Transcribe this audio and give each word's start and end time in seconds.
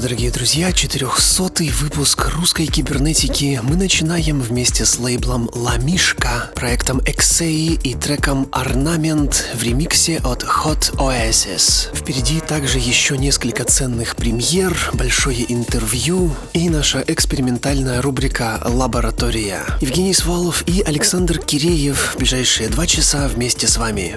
Дорогие 0.00 0.30
друзья. 0.30 0.72
400 0.72 1.64
выпуск 1.64 2.30
русской 2.34 2.66
кибернетики 2.66 3.60
мы 3.62 3.76
начинаем 3.76 4.40
вместе 4.40 4.86
с 4.86 4.98
лейблом 4.98 5.48
Mishka, 5.48 6.54
проектом 6.54 7.00
Exei 7.00 7.78
и 7.82 7.94
треком 7.94 8.48
Ornament 8.52 9.34
в 9.54 9.62
ремиксе 9.62 10.18
от 10.24 10.42
Hot 10.42 10.94
Oasis. 10.96 11.94
Впереди 11.94 12.40
также 12.40 12.78
еще 12.78 13.18
несколько 13.18 13.64
ценных 13.64 14.16
премьер, 14.16 14.74
большое 14.94 15.44
интервью 15.52 16.34
и 16.54 16.70
наша 16.70 17.04
экспериментальная 17.06 18.00
рубрика 18.00 18.60
«Лаборатория». 18.64 19.60
Евгений 19.80 20.14
Свалов 20.14 20.66
и 20.66 20.80
Александр 20.82 21.38
Киреев 21.38 22.14
в 22.14 22.18
ближайшие 22.18 22.70
два 22.70 22.86
часа 22.86 23.28
вместе 23.28 23.66
с 23.66 23.76
вами. 23.76 24.16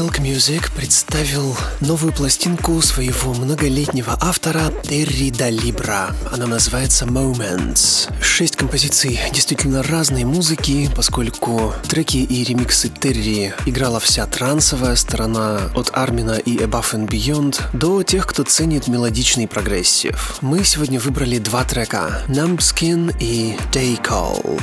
Silk 0.00 0.18
Music 0.20 0.74
представил 0.74 1.54
новую 1.80 2.14
пластинку 2.14 2.80
своего 2.80 3.34
многолетнего 3.34 4.16
автора 4.18 4.72
Terry 4.82 5.28
Da 5.28 5.50
Libra. 5.50 6.16
Она 6.32 6.46
называется 6.46 7.04
Moments. 7.04 8.10
Шесть 8.22 8.56
композиций 8.56 9.20
действительно 9.30 9.82
разной 9.82 10.24
музыки, 10.24 10.88
поскольку 10.96 11.74
треки 11.86 12.16
и 12.16 12.44
ремиксы 12.44 12.88
Terry 12.88 13.52
играла 13.66 14.00
вся 14.00 14.24
трансовая 14.24 14.96
сторона 14.96 15.70
от 15.74 15.90
Армина 15.92 16.38
и 16.38 16.56
Above 16.56 16.94
and 16.94 17.06
Beyond 17.06 17.60
до 17.74 18.02
тех, 18.02 18.26
кто 18.26 18.42
ценит 18.42 18.88
мелодичный 18.88 19.46
прогрессив. 19.46 20.38
Мы 20.40 20.64
сегодня 20.64 20.98
выбрали 20.98 21.36
два 21.36 21.62
трека 21.64 22.22
Numbskin 22.26 23.14
и 23.20 23.54
Day 23.70 24.02
Call. 24.02 24.62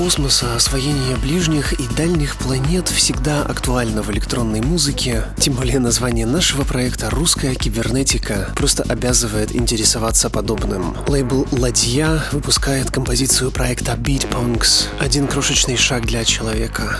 Космоса, 0.00 0.56
освоения 0.56 1.14
ближних 1.16 1.74
и 1.74 1.86
дальних 1.94 2.36
планет 2.36 2.88
всегда 2.88 3.42
актуальна 3.42 4.00
в 4.00 4.10
электронной 4.10 4.62
музыке. 4.62 5.24
Тем 5.38 5.52
более 5.52 5.78
название 5.78 6.24
нашего 6.24 6.64
проекта 6.64 7.10
«Русская 7.10 7.54
кибернетика» 7.54 8.48
просто 8.56 8.82
обязывает 8.82 9.54
интересоваться 9.54 10.30
подобным. 10.30 10.96
Лейбл 11.06 11.46
«Ладья» 11.52 12.24
выпускает 12.32 12.90
композицию 12.90 13.50
проекта 13.50 13.92
Beat 13.92 14.26
Punks 14.30 14.86
«Один 14.98 15.26
крошечный 15.26 15.76
шаг 15.76 16.06
для 16.06 16.24
человека». 16.24 16.96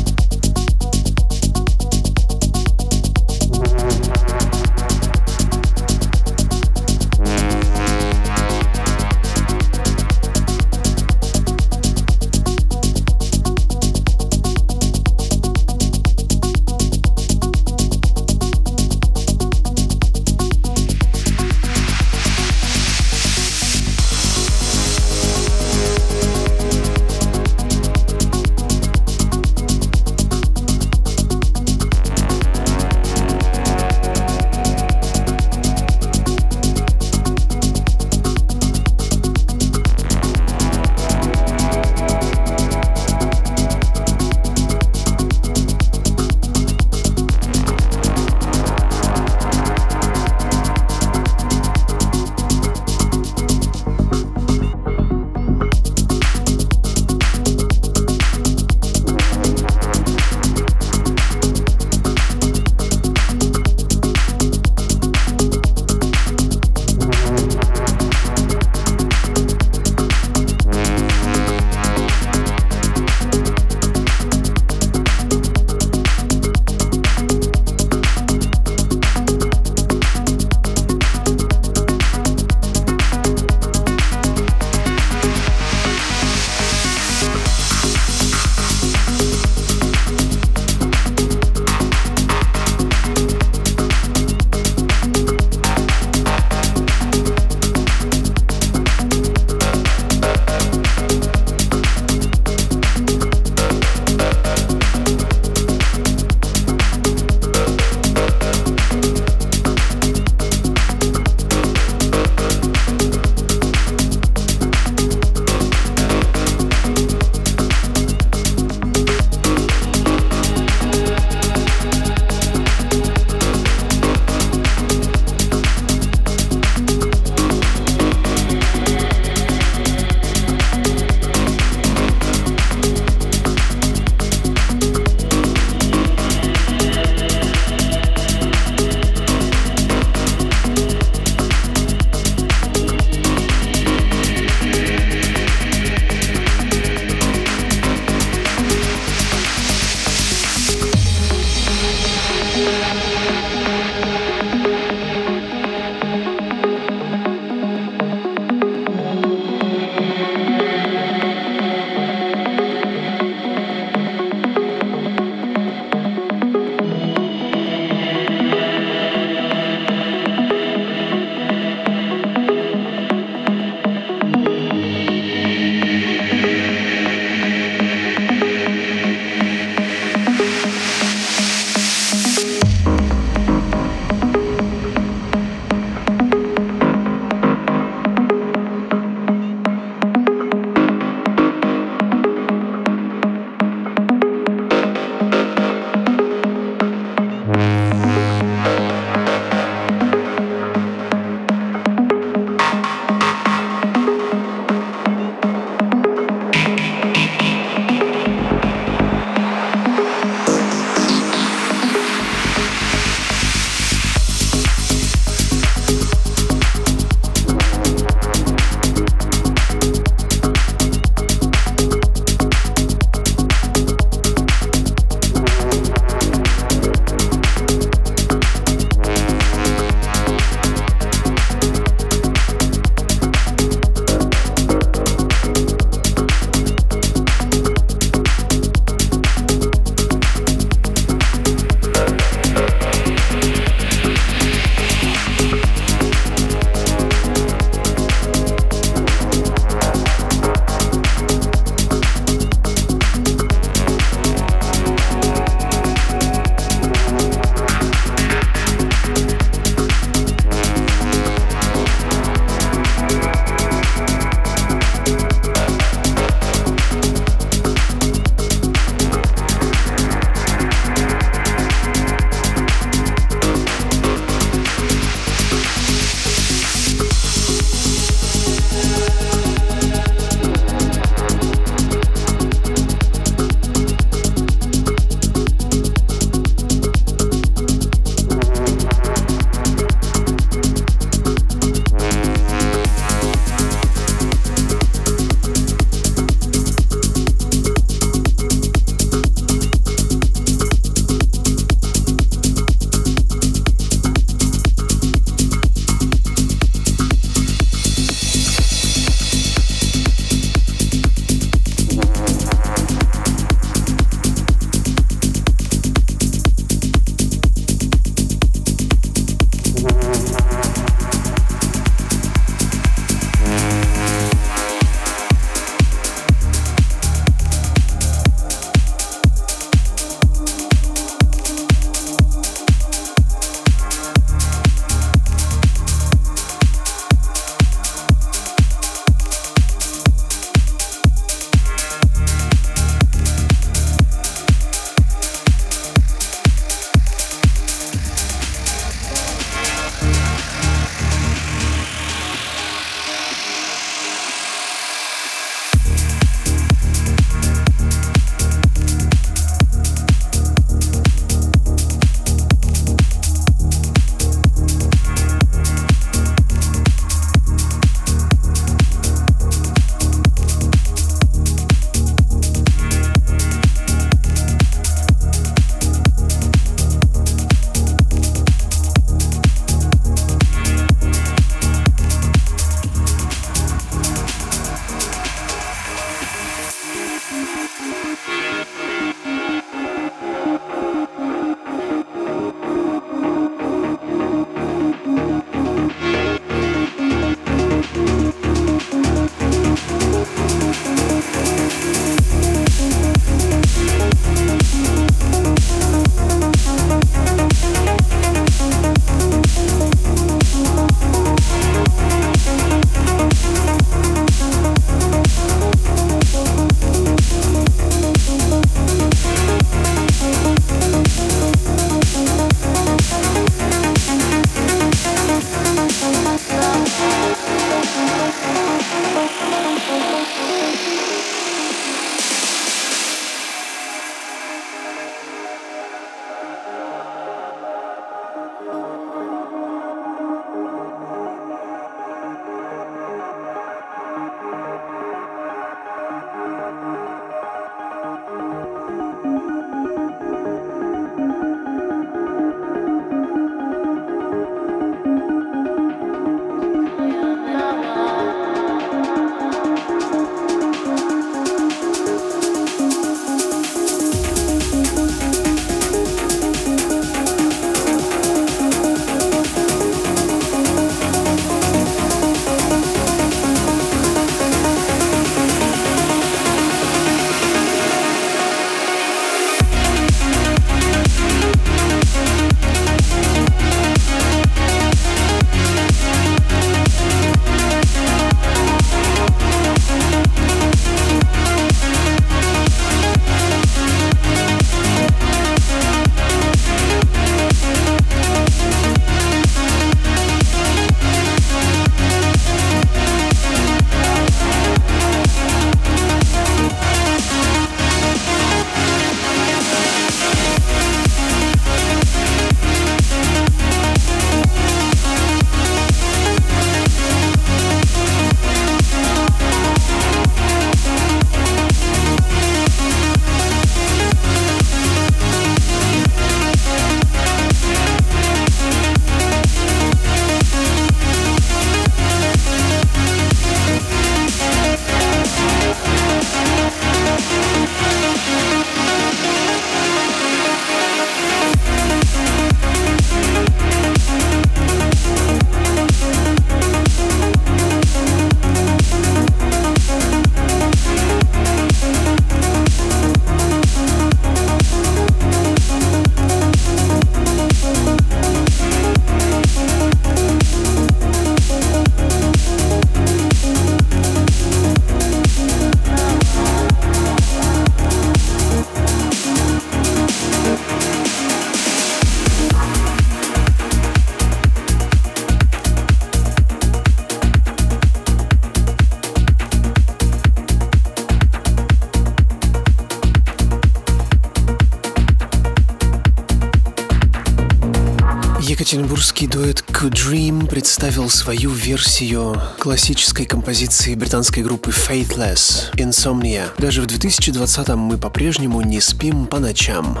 Екатеринбургский 588.74 589.28
дуэт 589.28 589.62
Q-Dream 589.72 590.48
представил 590.48 591.08
свою 591.08 591.50
версию 591.52 592.42
классической 592.58 593.24
композиции 593.24 593.94
британской 593.94 594.42
группы 594.42 594.70
Faithless 594.70 595.72
Insomnia. 595.76 596.48
Даже 596.58 596.82
в 596.82 596.86
2020-м 596.86 597.78
мы 597.78 597.98
по-прежнему 597.98 598.62
не 598.62 598.80
спим 598.80 599.26
по 599.26 599.38
ночам. 599.38 600.00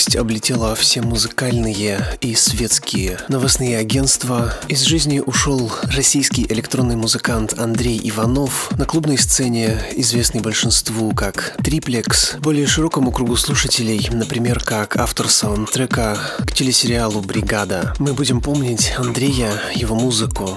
Новость 0.00 0.16
облетела 0.16 0.74
все 0.74 1.02
музыкальные 1.02 2.00
и 2.22 2.34
светские 2.34 3.18
новостные 3.28 3.76
агентства. 3.76 4.54
Из 4.66 4.80
жизни 4.80 5.20
ушел 5.20 5.70
российский 5.94 6.46
электронный 6.48 6.96
музыкант 6.96 7.52
Андрей 7.58 8.00
Иванов, 8.04 8.70
на 8.78 8.86
клубной 8.86 9.18
сцене 9.18 9.78
известный 9.96 10.40
большинству 10.40 11.14
как 11.14 11.54
Триплекс, 11.62 12.36
более 12.36 12.66
широкому 12.66 13.12
кругу 13.12 13.36
слушателей, 13.36 14.08
например, 14.10 14.60
как 14.64 14.96
автор 14.96 15.28
саундтрека 15.28 16.16
к 16.38 16.54
телесериалу 16.54 17.20
«Бригада». 17.20 17.92
Мы 17.98 18.14
будем 18.14 18.40
помнить 18.40 18.94
Андрея, 18.96 19.52
его 19.74 19.94
музыку, 19.94 20.56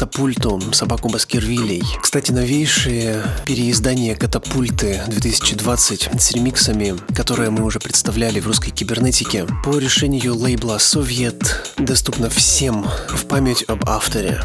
катапульту, 0.00 0.58
собаку 0.72 1.10
Баскервилей. 1.10 1.82
Кстати, 2.00 2.32
новейшие 2.32 3.22
переиздания 3.44 4.16
катапульты 4.16 5.02
2020 5.08 6.08
с 6.18 6.32
ремиксами, 6.32 6.94
которые 7.14 7.50
мы 7.50 7.64
уже 7.64 7.80
представляли 7.80 8.40
в 8.40 8.46
русской 8.46 8.70
кибернетике, 8.70 9.46
по 9.62 9.76
решению 9.78 10.36
лейбла 10.36 10.78
«Совет» 10.78 11.74
доступно 11.76 12.30
всем 12.30 12.86
в 13.10 13.26
память 13.26 13.62
об 13.68 13.86
авторе. 13.86 14.42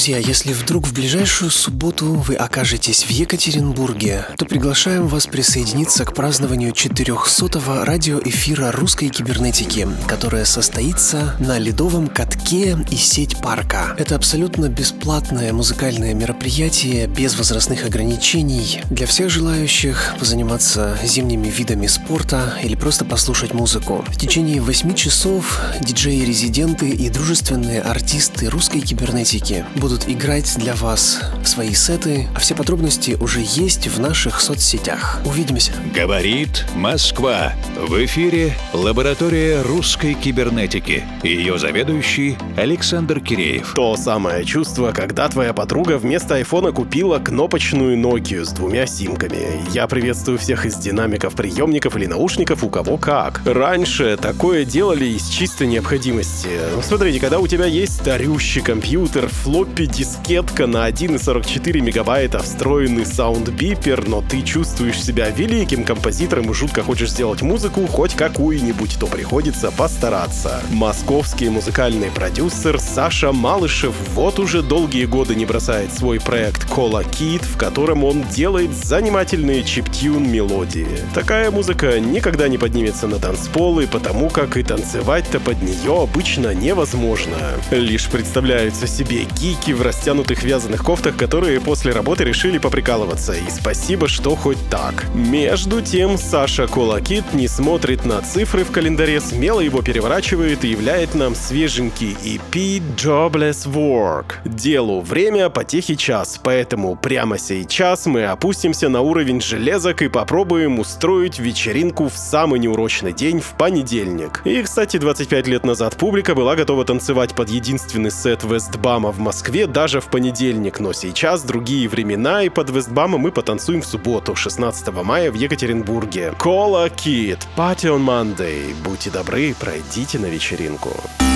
Друзья, 0.00 0.16
если 0.16 0.54
вдруг 0.54 0.86
в 0.86 0.94
ближайшую 0.94 1.50
субботу 1.50 2.14
вы 2.14 2.34
окажетесь 2.34 3.04
в 3.04 3.10
Екатеринбурге, 3.10 4.24
то 4.38 4.46
приглашаем 4.46 5.06
вас 5.08 5.26
присоединиться 5.26 6.06
к 6.06 6.14
празднованию 6.14 6.72
400-го 6.72 7.84
радиоэфира 7.84 8.72
русской 8.72 9.10
кибернетики, 9.10 9.86
которое 10.08 10.46
состоится 10.46 11.36
на 11.38 11.58
ледовом 11.58 12.08
катке 12.08 12.39
и 12.52 12.96
сеть 12.96 13.36
парка. 13.40 13.94
Это 13.96 14.16
абсолютно 14.16 14.68
бесплатное 14.68 15.52
музыкальное 15.52 16.14
мероприятие 16.14 17.06
без 17.06 17.38
возрастных 17.38 17.84
ограничений 17.84 18.82
для 18.90 19.06
всех 19.06 19.30
желающих 19.30 20.16
позаниматься 20.18 20.98
зимними 21.04 21.46
видами 21.46 21.86
спорта 21.86 22.54
или 22.64 22.74
просто 22.74 23.04
послушать 23.04 23.54
музыку. 23.54 24.04
В 24.08 24.16
течение 24.16 24.60
8 24.60 24.94
часов 24.94 25.60
диджеи-резиденты 25.80 26.90
и 26.90 27.08
дружественные 27.08 27.82
артисты 27.82 28.50
русской 28.50 28.80
кибернетики 28.80 29.64
будут 29.76 30.08
играть 30.08 30.52
для 30.56 30.74
вас 30.74 31.20
свои 31.44 31.72
сеты, 31.72 32.28
а 32.34 32.40
все 32.40 32.56
подробности 32.56 33.16
уже 33.20 33.44
есть 33.44 33.86
в 33.86 34.00
наших 34.00 34.40
соцсетях. 34.40 35.20
Увидимся. 35.24 35.70
Говорит 35.94 36.66
Москва. 36.74 37.52
В 37.76 38.04
эфире 38.04 38.56
лаборатория 38.72 39.62
русской 39.62 40.14
кибернетики. 40.14 41.04
Ее 41.22 41.56
заведующий 41.56 42.39
Александр 42.56 43.20
Киреев. 43.20 43.72
То 43.74 43.96
самое 43.96 44.44
чувство, 44.44 44.92
когда 44.92 45.28
твоя 45.28 45.52
подруга 45.52 45.96
вместо 45.96 46.34
айфона 46.34 46.72
купила 46.72 47.18
кнопочную 47.18 47.96
Nokia 47.96 48.44
с 48.44 48.52
двумя 48.52 48.86
симками. 48.86 49.62
Я 49.72 49.86
приветствую 49.86 50.38
всех 50.38 50.66
из 50.66 50.74
динамиков, 50.76 51.34
приемников 51.34 51.96
или 51.96 52.06
наушников, 52.06 52.64
у 52.64 52.68
кого 52.68 52.96
как. 52.96 53.40
Раньше 53.44 54.18
такое 54.20 54.64
делали 54.64 55.06
из 55.06 55.28
чистой 55.28 55.68
необходимости. 55.68 56.48
Смотрите, 56.82 57.20
когда 57.20 57.38
у 57.38 57.46
тебя 57.46 57.66
есть 57.66 57.94
старющий 58.00 58.62
компьютер, 58.62 59.28
флоп 59.28 59.60
флоппи 59.60 59.84
дискетка 59.84 60.66
на 60.66 60.88
1,44 60.88 61.80
мегабайта, 61.80 62.38
встроенный 62.38 63.04
саундбипер, 63.04 64.08
но 64.08 64.22
ты 64.22 64.42
чувствуешь 64.42 65.02
себя 65.02 65.28
великим 65.28 65.84
композитором 65.84 66.50
и 66.50 66.54
жутко 66.54 66.82
хочешь 66.82 67.10
сделать 67.10 67.42
музыку 67.42 67.86
хоть 67.86 68.14
какую-нибудь, 68.14 68.96
то 68.98 69.06
приходится 69.06 69.70
постараться. 69.70 70.62
Московский 70.70 71.50
музыкальный 71.50 72.10
продюсер 72.30 72.78
Саша 72.78 73.32
Малышев 73.32 73.92
вот 74.14 74.38
уже 74.38 74.62
долгие 74.62 75.04
годы 75.04 75.34
не 75.34 75.46
бросает 75.46 75.92
свой 75.92 76.20
проект 76.20 76.64
Cola 76.70 77.04
Kid, 77.04 77.44
в 77.44 77.56
котором 77.56 78.04
он 78.04 78.22
делает 78.28 78.70
занимательные 78.72 79.64
чиптюн 79.64 80.30
мелодии. 80.30 80.86
Такая 81.12 81.50
музыка 81.50 81.98
никогда 81.98 82.46
не 82.46 82.56
поднимется 82.56 83.08
на 83.08 83.18
танцполы, 83.18 83.88
потому 83.88 84.30
как 84.30 84.56
и 84.56 84.62
танцевать-то 84.62 85.40
под 85.40 85.60
нее 85.60 86.02
обычно 86.02 86.54
невозможно. 86.54 87.36
Лишь 87.72 88.06
представляются 88.06 88.86
себе 88.86 89.24
гики, 89.24 89.72
в 89.72 89.82
растянутых 89.82 90.44
вязаных 90.44 90.84
кофтах, 90.84 91.16
которые 91.16 91.60
после 91.60 91.90
работы 91.90 92.22
решили 92.22 92.58
поприкалываться. 92.58 93.32
И 93.32 93.50
спасибо, 93.50 94.06
что 94.06 94.36
хоть 94.36 94.68
так. 94.70 95.04
Между 95.16 95.82
тем, 95.82 96.16
Саша 96.16 96.68
Колакит 96.68 97.34
не 97.34 97.48
смотрит 97.48 98.04
на 98.04 98.22
цифры 98.22 98.62
в 98.62 98.70
календаре, 98.70 99.20
смело 99.20 99.58
его 99.58 99.82
переворачивает 99.82 100.64
и 100.64 100.68
являет 100.68 101.16
нам 101.16 101.34
свеженький 101.34 102.16
EP 102.24 102.82
Jobless 102.96 103.66
Work. 103.66 104.36
Делу 104.44 105.00
время, 105.00 105.48
потехи 105.48 105.94
час, 105.94 106.38
поэтому 106.42 106.96
прямо 106.96 107.38
сейчас 107.38 108.06
мы 108.06 108.26
опустимся 108.26 108.88
на 108.88 109.00
уровень 109.00 109.40
железок 109.40 110.02
и 110.02 110.08
попробуем 110.08 110.78
устроить 110.78 111.38
вечеринку 111.38 112.08
в 112.08 112.16
самый 112.16 112.60
неурочный 112.60 113.12
день 113.12 113.40
в 113.40 113.54
понедельник. 113.56 114.42
И, 114.44 114.62
кстати, 114.62 114.98
25 114.98 115.46
лет 115.46 115.64
назад 115.64 115.96
публика 115.96 116.34
была 116.34 116.56
готова 116.56 116.84
танцевать 116.84 117.34
под 117.34 117.48
единственный 117.48 118.10
сет 118.10 118.44
Вестбама 118.44 119.12
в 119.12 119.18
Москве 119.18 119.66
даже 119.66 120.00
в 120.00 120.08
понедельник, 120.08 120.78
но 120.80 120.92
сейчас 120.92 121.42
другие 121.42 121.88
времена, 121.88 122.42
и 122.42 122.50
под 122.50 122.70
Вестбамом 122.70 123.22
мы 123.22 123.32
потанцуем 123.32 123.80
в 123.80 123.86
субботу, 123.86 124.34
16 124.34 124.92
мая 125.04 125.32
в 125.32 125.34
Екатеринбурге. 125.34 126.34
Кола 126.38 126.88
Kid, 126.88 127.38
Party 127.56 127.88
on 127.88 128.04
Monday. 128.04 128.74
Будьте 128.84 129.10
добры, 129.10 129.54
пройдите 129.58 130.18
на 130.18 130.26
вечеринку. 130.26 130.90
спасибо 130.90 131.29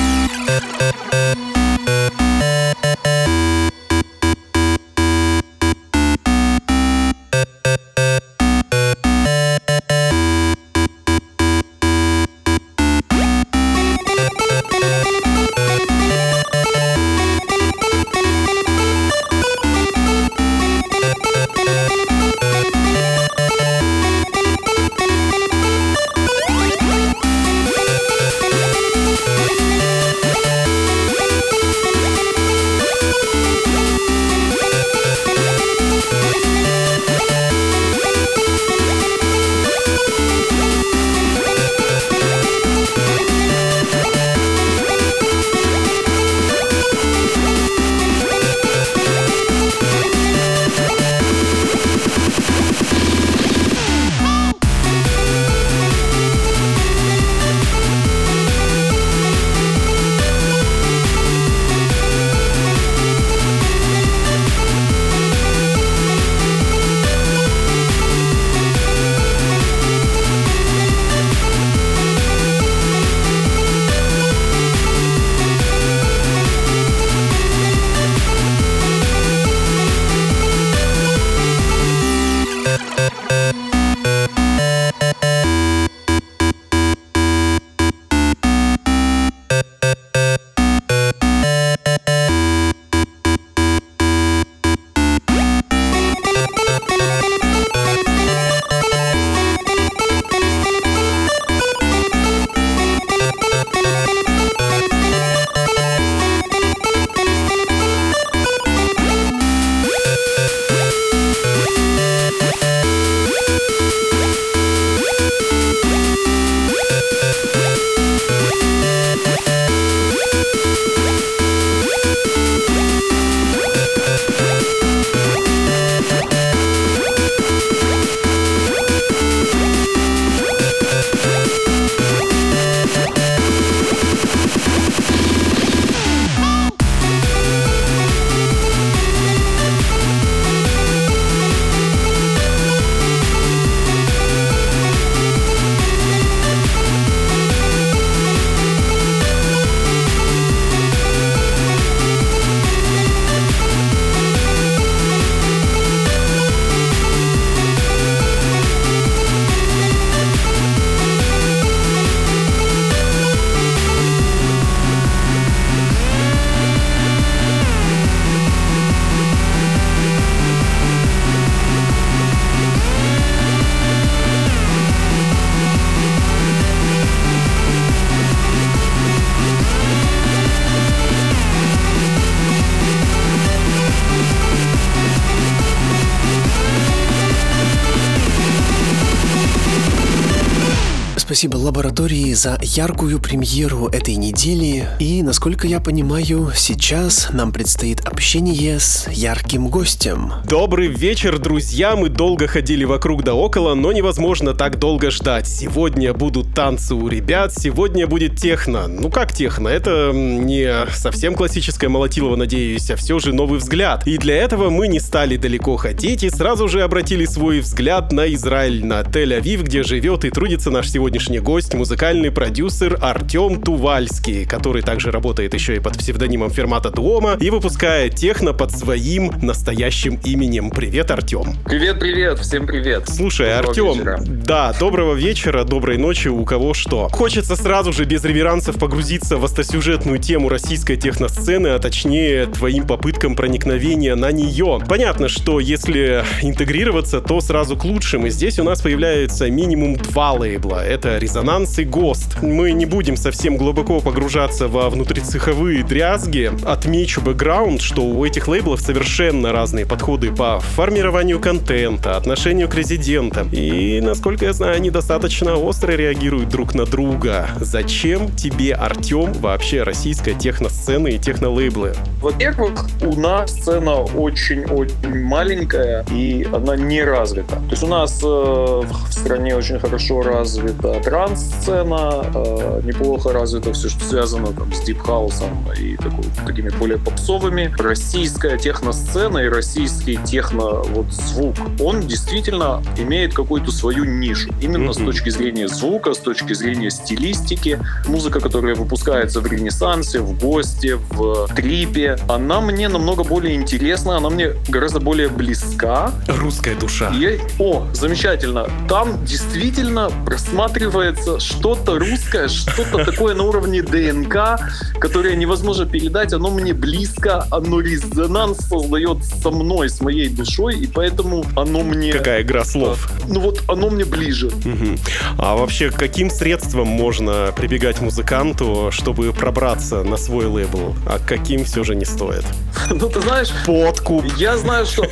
лаборатории 191.75 192.33
за 192.35 192.57
яркую 192.63 193.19
премьеру 193.19 193.89
этой 193.89 194.15
недели. 194.15 194.87
И, 195.01 195.25
насколько 195.25 195.67
я 195.67 195.81
понимаю, 195.81 196.53
сейчас 196.55 197.31
нам 197.33 197.51
предстоит 197.51 197.99
общение 198.07 198.79
с 198.79 199.09
ярким 199.11 199.67
гостем. 199.67 200.35
Добрый 200.49 200.87
вечер, 200.87 201.37
друзья! 201.37 201.97
Мы 201.97 202.11
долго 202.11 202.47
ходили 202.47 202.85
вокруг 202.85 203.25
да 203.25 203.35
около, 203.35 203.75
но 203.75 203.91
невозможно 203.91 204.55
так 204.55 204.79
долго 204.79 205.11
ждать. 205.11 205.49
Сегодня 205.49 206.15
будут 206.15 206.55
танцы 206.55 206.95
у 206.95 207.09
ребят, 207.09 207.53
сегодня 207.53 208.07
будет 208.07 208.37
техно. 208.37 208.87
Ну 208.87 209.11
как 209.11 209.33
техно? 209.33 209.67
Это 209.67 210.13
не 210.15 210.87
совсем 210.95 211.35
классическое 211.35 211.91
молотилово, 211.91 212.37
надеюсь, 212.37 212.89
а 212.93 212.95
все 212.95 213.19
же 213.19 213.33
новый 213.33 213.59
взгляд. 213.59 214.07
И 214.07 214.17
для 214.17 214.37
этого 214.37 214.71
мы 214.71 214.87
не 214.87 215.01
стали 215.01 215.37
далеко 215.37 215.77
ходить 215.77 216.23
и 216.23 216.31
сразу 216.31 216.69
же 216.69 216.83
обратили 216.83 217.25
свой 217.25 217.59
взгляд 217.59 218.13
на 218.13 218.33
Израиль, 218.33 218.87
на 218.87 219.01
Тель-Авив, 219.01 219.65
где 219.65 219.83
живет 219.83 220.25
и 220.25 220.31
трудится 220.31 220.71
наш 220.71 220.89
сегодняшний 220.89 221.41
гость, 221.41 221.64
музыкальный 221.73 222.31
продюсер 222.31 222.99
Артем 223.01 223.63
Тувальский, 223.63 224.45
который 224.45 224.83
также 224.83 225.11
работает 225.11 225.55
еще 225.55 225.77
и 225.77 225.81
под 225.81 225.97
псевдонимом 225.97 226.51
Фермата 226.51 226.91
Дуома 226.91 227.39
и 227.41 227.49
выпускает 227.49 228.15
техно 228.15 228.53
под 228.53 228.71
своим 228.71 229.33
настоящим 229.41 230.21
именем. 230.23 230.71
Привет, 230.71 231.11
Артем. 231.11 231.57
Привет, 231.65 231.99
привет, 231.99 232.39
всем 232.41 232.67
привет. 232.67 233.09
Слушай, 233.09 233.57
Артем, 233.57 234.03
да, 234.27 234.75
доброго 234.79 235.15
вечера, 235.15 235.65
доброй 235.65 235.97
ночи, 235.97 236.29
у 236.29 236.45
кого 236.45 236.75
что. 236.75 237.09
Хочется 237.11 237.57
сразу 237.57 237.95
же 237.95 238.05
без 238.05 238.23
реверансов 238.25 238.79
погрузиться 238.79 239.39
в 239.39 239.45
остосюжетную 239.47 240.19
тему 240.19 240.51
российской 240.51 240.97
техносцены, 240.97 241.69
а 241.69 241.79
точнее 241.79 242.45
твоим 242.47 242.87
попыткам 242.87 243.37
проникновения 243.37 244.17
на 244.17 244.31
нее. 244.33 244.81
Понятно, 244.87 245.29
что 245.29 245.61
если 245.61 246.25
интегрироваться, 246.43 247.23
то 247.23 247.41
сразу 247.41 247.75
к 247.79 247.85
лучшим, 247.85 248.27
и 248.27 248.31
здесь 248.31 248.59
у 248.59 248.65
нас 248.65 248.83
появляется 248.83 249.49
минимум 249.49 249.97
два 249.97 250.33
лейбла. 250.33 250.85
Это 250.85 251.17
Резонанс 251.17 251.54
и 251.55 251.85
ГОСТ. 251.85 252.43
Мы 252.43 252.73
не 252.73 252.85
будем 252.85 253.17
совсем 253.17 253.57
глубоко 253.57 254.01
погружаться 254.01 254.67
во 254.67 254.91
внутрицеховые 254.91 255.85
дрязги. 255.85 256.51
Отмечу 256.65 257.21
бэкграунд, 257.21 257.81
что 257.81 258.03
у 258.03 258.25
этих 258.25 258.49
лейблов 258.49 258.81
совершенно 258.81 259.53
разные 259.53 259.87
подходы 259.87 260.33
по 260.33 260.59
формированию 260.59 261.39
контента, 261.39 262.17
отношению 262.17 262.69
к 262.69 262.75
резидентам. 262.75 263.49
И, 263.53 264.01
насколько 264.01 264.47
я 264.47 264.53
знаю, 264.53 264.75
они 264.75 264.91
достаточно 264.91 265.55
остро 265.55 265.93
реагируют 265.93 266.49
друг 266.49 266.75
на 266.75 266.87
друга. 266.87 267.49
Зачем 267.61 268.35
тебе, 268.35 268.75
Артем, 268.75 269.33
вообще 269.35 269.85
российская 269.85 270.35
техносцена 270.35 271.07
и 271.07 271.19
технолейблы? 271.19 271.95
Во-первых, 272.21 272.87
у 273.01 273.15
нас 273.15 273.53
сцена 273.53 274.01
очень-очень 274.01 275.25
маленькая, 275.25 276.05
и 276.11 276.49
она 276.53 276.75
не 276.75 277.05
развита. 277.05 277.57
То 277.57 277.71
есть 277.71 277.85
у 277.85 277.87
нас 277.87 278.21
э, 278.25 278.27
в 278.27 279.13
стране 279.13 279.55
очень 279.55 279.79
хорошо 279.79 280.23
развита 280.23 281.01
транс-сцена, 281.45 282.25
э, 282.35 282.81
неплохо 282.85 283.33
развито 283.33 283.73
все, 283.73 283.89
что 283.89 284.05
связано 284.05 284.53
там, 284.53 284.73
с 284.73 284.81
дипхаусом 284.81 285.67
и 285.79 285.97
такой, 285.97 286.25
такими 286.47 286.71
более 286.71 286.99
попсовыми. 286.99 287.75
Российская 287.79 288.59
техносцена 288.59 289.39
и 289.39 289.49
российский 289.49 290.19
техно 290.25 290.65
вот 290.65 291.07
звук, 291.13 291.57
он 291.81 292.01
действительно 292.01 292.83
имеет 292.97 293.35
какую-то 293.35 293.71
свою 293.71 294.05
нишу. 294.05 294.51
Именно 294.61 294.91
mm-hmm. 294.91 295.03
с 295.03 295.05
точки 295.05 295.31
зрения 295.31 295.69
звука, 295.69 296.15
с 296.15 296.19
точки 296.19 296.53
зрения 296.53 296.91
стилистики. 296.91 297.81
Музыка, 298.07 298.41
которая 298.41 298.75
выпускается 298.75 299.41
в 299.41 299.47
Ренессансе, 299.47 300.21
в 300.21 300.39
Госте, 300.39 300.97
в 300.97 301.49
Трипе, 301.55 302.17
она 302.29 302.61
мне 302.61 302.89
намного 302.89 303.25
более 303.25 303.55
интересна, 303.55 304.17
она 304.17 304.31
мне 304.31 304.51
гораздо 304.69 305.01
более 305.01 305.29
близка. 305.29 306.13
Русская 306.29 306.75
душа. 306.75 307.11
И, 307.15 307.39
о, 307.59 307.87
замечательно. 307.93 308.69
Там 308.89 309.25
действительно 309.25 310.11
просматривается 310.25 311.34
что-то 311.41 311.99
русское, 311.99 312.49
что-то 312.49 313.05
такое 313.05 313.35
на 313.35 313.45
уровне 313.45 313.83
ДНК, 313.83 314.61
которое 314.99 315.37
невозможно 315.37 315.87
передать, 315.87 316.33
оно 316.33 316.51
мне 316.51 316.73
близко, 316.73 317.47
оно 317.51 317.81
резонанс 317.81 318.59
создает 318.69 319.25
со 319.25 319.51
мной, 319.51 319.89
с 319.89 320.01
моей 320.01 320.29
душой, 320.29 320.77
и 320.79 320.87
поэтому 320.87 321.45
оно 321.57 321.83
мне... 321.83 322.13
Какая 322.13 322.43
игра 322.43 322.65
слов. 322.65 323.11
Ну 323.29 323.41
вот 323.41 323.63
оно 323.69 323.91
мне 323.91 324.05
ближе. 324.05 324.49
Угу. 324.49 324.99
А 325.39 325.57
вообще, 325.57 325.91
каким 325.91 326.31
средством 326.31 326.89
можно 326.89 327.53
прибегать 327.57 328.01
музыканту, 328.01 328.91
чтобы 328.91 329.33
пробраться 329.33 330.03
на 330.03 330.17
свой 330.17 330.47
лейбл, 330.47 330.95
а 331.07 331.19
каким 331.19 331.65
все 331.65 331.85
же 331.85 331.95
не 331.95 332.05
стоит? 332.05 332.45
Ну, 332.91 333.09
ты 333.09 333.21
знаешь... 333.21 333.49
Подкуп. 333.67 334.25
Я 334.37 334.57
знаю, 334.57 334.87
что... 334.87 335.05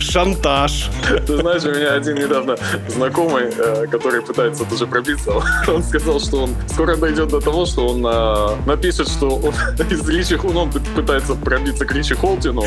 Шантаж. 0.00 0.88
Ты 1.26 1.36
знаешь, 1.38 1.64
у 1.64 1.70
меня 1.70 1.94
один 1.94 2.16
недавно 2.16 2.56
знакомый, 2.88 3.44
э, 3.56 3.83
который 3.86 4.22
пытается 4.22 4.64
тоже 4.64 4.86
пробиться, 4.86 5.32
он 5.68 5.82
сказал, 5.82 6.20
что 6.20 6.44
он 6.44 6.50
скоро 6.68 6.96
дойдет 6.96 7.28
до 7.28 7.40
того, 7.40 7.66
что 7.66 7.88
он 7.88 8.06
э, 8.06 8.66
напишет, 8.66 9.08
что 9.08 9.36
он 9.36 9.54
из 9.90 10.08
Ричи, 10.08 10.38
ну, 10.42 10.60
он 10.60 10.70
пытается 10.70 11.34
пробиться 11.34 11.84
к 11.84 11.92
Ричи 11.92 12.14
Холтину 12.14 12.64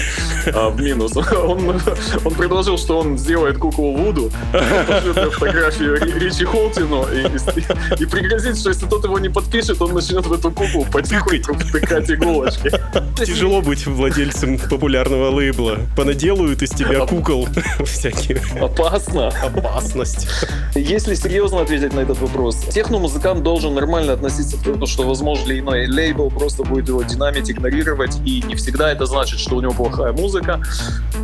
а, 0.53 0.69
в 0.69 0.81
минус. 0.81 1.15
Он, 1.47 1.81
он 2.25 2.33
предложил, 2.35 2.77
что 2.77 2.99
он 2.99 3.17
сделает 3.17 3.57
куклу 3.57 3.95
Вуду, 3.95 4.31
пошлет 4.51 5.33
фотографию 5.33 5.95
Ричи 6.19 6.45
Холтину 6.45 7.05
и, 7.07 7.21
и, 7.21 8.03
и 8.03 8.05
пригрозит, 8.05 8.57
что 8.57 8.69
если 8.69 8.85
тот 8.87 9.03
его 9.03 9.19
не 9.19 9.29
подпишет, 9.29 9.81
он 9.81 9.93
начнет 9.93 10.25
в 10.25 10.33
эту 10.33 10.51
куклу 10.51 10.85
потихоньку 10.91 11.53
втыкать 11.53 12.09
иголочки. 12.09 12.71
Тяжело 13.23 13.61
быть 13.61 13.85
владельцем 13.85 14.59
популярного 14.59 15.29
лейбла. 15.29 15.77
Понаделают 15.95 16.61
из 16.61 16.71
тебя 16.71 17.05
кукол 17.05 17.47
всякие. 17.85 18.41
Опасно. 18.61 19.29
Опасность. 19.29 20.27
Если 21.07 21.29
серьезно 21.29 21.61
ответить 21.61 21.93
на 21.93 22.01
этот 22.01 22.19
вопрос, 22.19 22.57
техномузыкант 22.69 23.41
должен 23.41 23.73
нормально 23.73 24.11
относиться 24.11 24.57
к 24.57 24.63
тому, 24.63 24.85
что, 24.85 25.03
возможно, 25.03 25.57
иной 25.57 25.87
лейбл 25.87 26.29
просто 26.29 26.63
будет 26.63 26.89
его 26.89 27.01
динамить, 27.01 27.49
игнорировать, 27.49 28.17
и 28.25 28.43
не 28.45 28.55
всегда 28.55 28.91
это 28.91 29.05
значит, 29.05 29.39
что 29.39 29.55
у 29.55 29.61
него 29.61 29.71
плохая 29.71 30.11
музыка. 30.11 30.61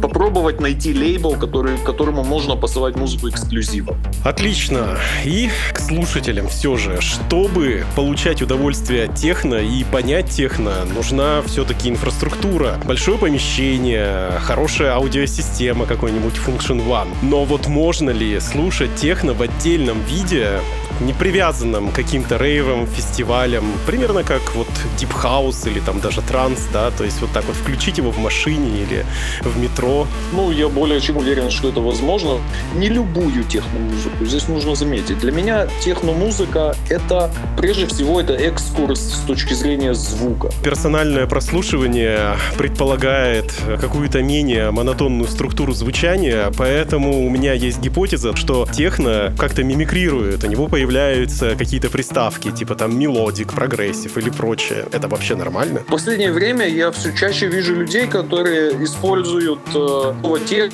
Попробовать 0.01 0.61
найти 0.61 0.93
лейбл, 0.93 1.35
который, 1.35 1.77
которому 1.79 2.23
можно 2.23 2.55
посылать 2.55 2.95
музыку 2.95 3.27
эксклюзивом. 3.27 3.97
Отлично. 4.23 4.97
И 5.25 5.49
к 5.73 5.79
слушателям 5.79 6.47
все 6.47 6.77
же, 6.77 7.01
чтобы 7.01 7.83
получать 7.97 8.41
удовольствие 8.41 9.05
от 9.05 9.15
техно 9.15 9.55
и 9.55 9.83
понять 9.83 10.29
техно, 10.29 10.85
нужна 10.95 11.41
все-таки 11.45 11.89
инфраструктура. 11.89 12.79
Большое 12.85 13.17
помещение, 13.17 14.31
хорошая 14.39 14.93
аудиосистема 14.93 15.85
какой-нибудь 15.85 16.35
Function 16.35 16.87
One. 16.87 17.09
Но 17.21 17.43
вот 17.43 17.67
можно 17.67 18.11
ли 18.11 18.39
слушать 18.39 18.95
техно 18.95 19.33
в 19.33 19.41
отдельном 19.41 19.72
виде, 19.77 20.59
не 20.99 21.13
привязанным 21.13 21.91
к 21.91 21.95
каким-то 21.95 22.37
рейвам, 22.37 22.87
фестивалям, 22.87 23.65
примерно 23.85 24.23
как 24.23 24.41
вот 24.55 24.67
Deep 24.97 25.11
House 25.23 25.69
или 25.69 25.79
там 25.79 25.99
даже 25.99 26.21
транс, 26.21 26.67
да, 26.71 26.91
то 26.91 27.03
есть 27.03 27.19
вот 27.21 27.31
так 27.31 27.45
вот 27.45 27.55
включить 27.55 27.97
его 27.97 28.11
в 28.11 28.19
машине 28.19 28.83
или 28.83 29.05
в 29.41 29.57
метро. 29.57 30.07
Ну, 30.33 30.51
я 30.51 30.69
более 30.69 31.01
чем 31.01 31.17
уверен, 31.17 31.49
что 31.49 31.69
это 31.69 31.79
возможно. 31.79 32.39
Не 32.75 32.89
любую 32.89 33.43
техномузыку, 33.43 34.25
здесь 34.25 34.47
нужно 34.47 34.75
заметить. 34.75 35.19
Для 35.19 35.31
меня 35.31 35.67
техномузыка— 35.83 36.75
это, 36.89 37.31
прежде 37.57 37.87
всего, 37.87 38.21
это 38.21 38.33
экскурс 38.33 38.99
с 38.99 39.19
точки 39.25 39.53
зрения 39.53 39.93
звука. 39.93 40.51
Персональное 40.63 41.25
прослушивание 41.25 42.37
предполагает 42.57 43.53
какую-то 43.81 44.21
менее 44.21 44.71
монотонную 44.71 45.27
структуру 45.27 45.73
звучания, 45.73 46.51
поэтому 46.55 47.25
у 47.25 47.29
меня 47.29 47.53
есть 47.53 47.79
гипотеза, 47.79 48.35
что 48.35 48.67
техно 48.71 49.33
как-то 49.37 49.62
мимикрирует, 49.63 50.43
у 50.43 50.47
него 50.47 50.67
появляются 50.67 51.55
какие-то 51.55 51.89
приставки, 51.89 52.51
типа 52.51 52.75
там 52.75 52.97
melodic, 52.97 53.53
progressive 53.53 54.17
или 54.17 54.29
прочее. 54.29 54.85
Это 54.91 55.07
вообще 55.07 55.35
нормально? 55.35 55.79
В 55.79 55.91
последнее 55.91 56.31
время 56.31 56.67
я 56.67 56.91
все 56.91 57.13
чаще 57.13 57.47
вижу 57.47 57.75
людей, 57.75 58.07
которые 58.07 58.71
используют 58.83 59.59
э, 59.73 60.13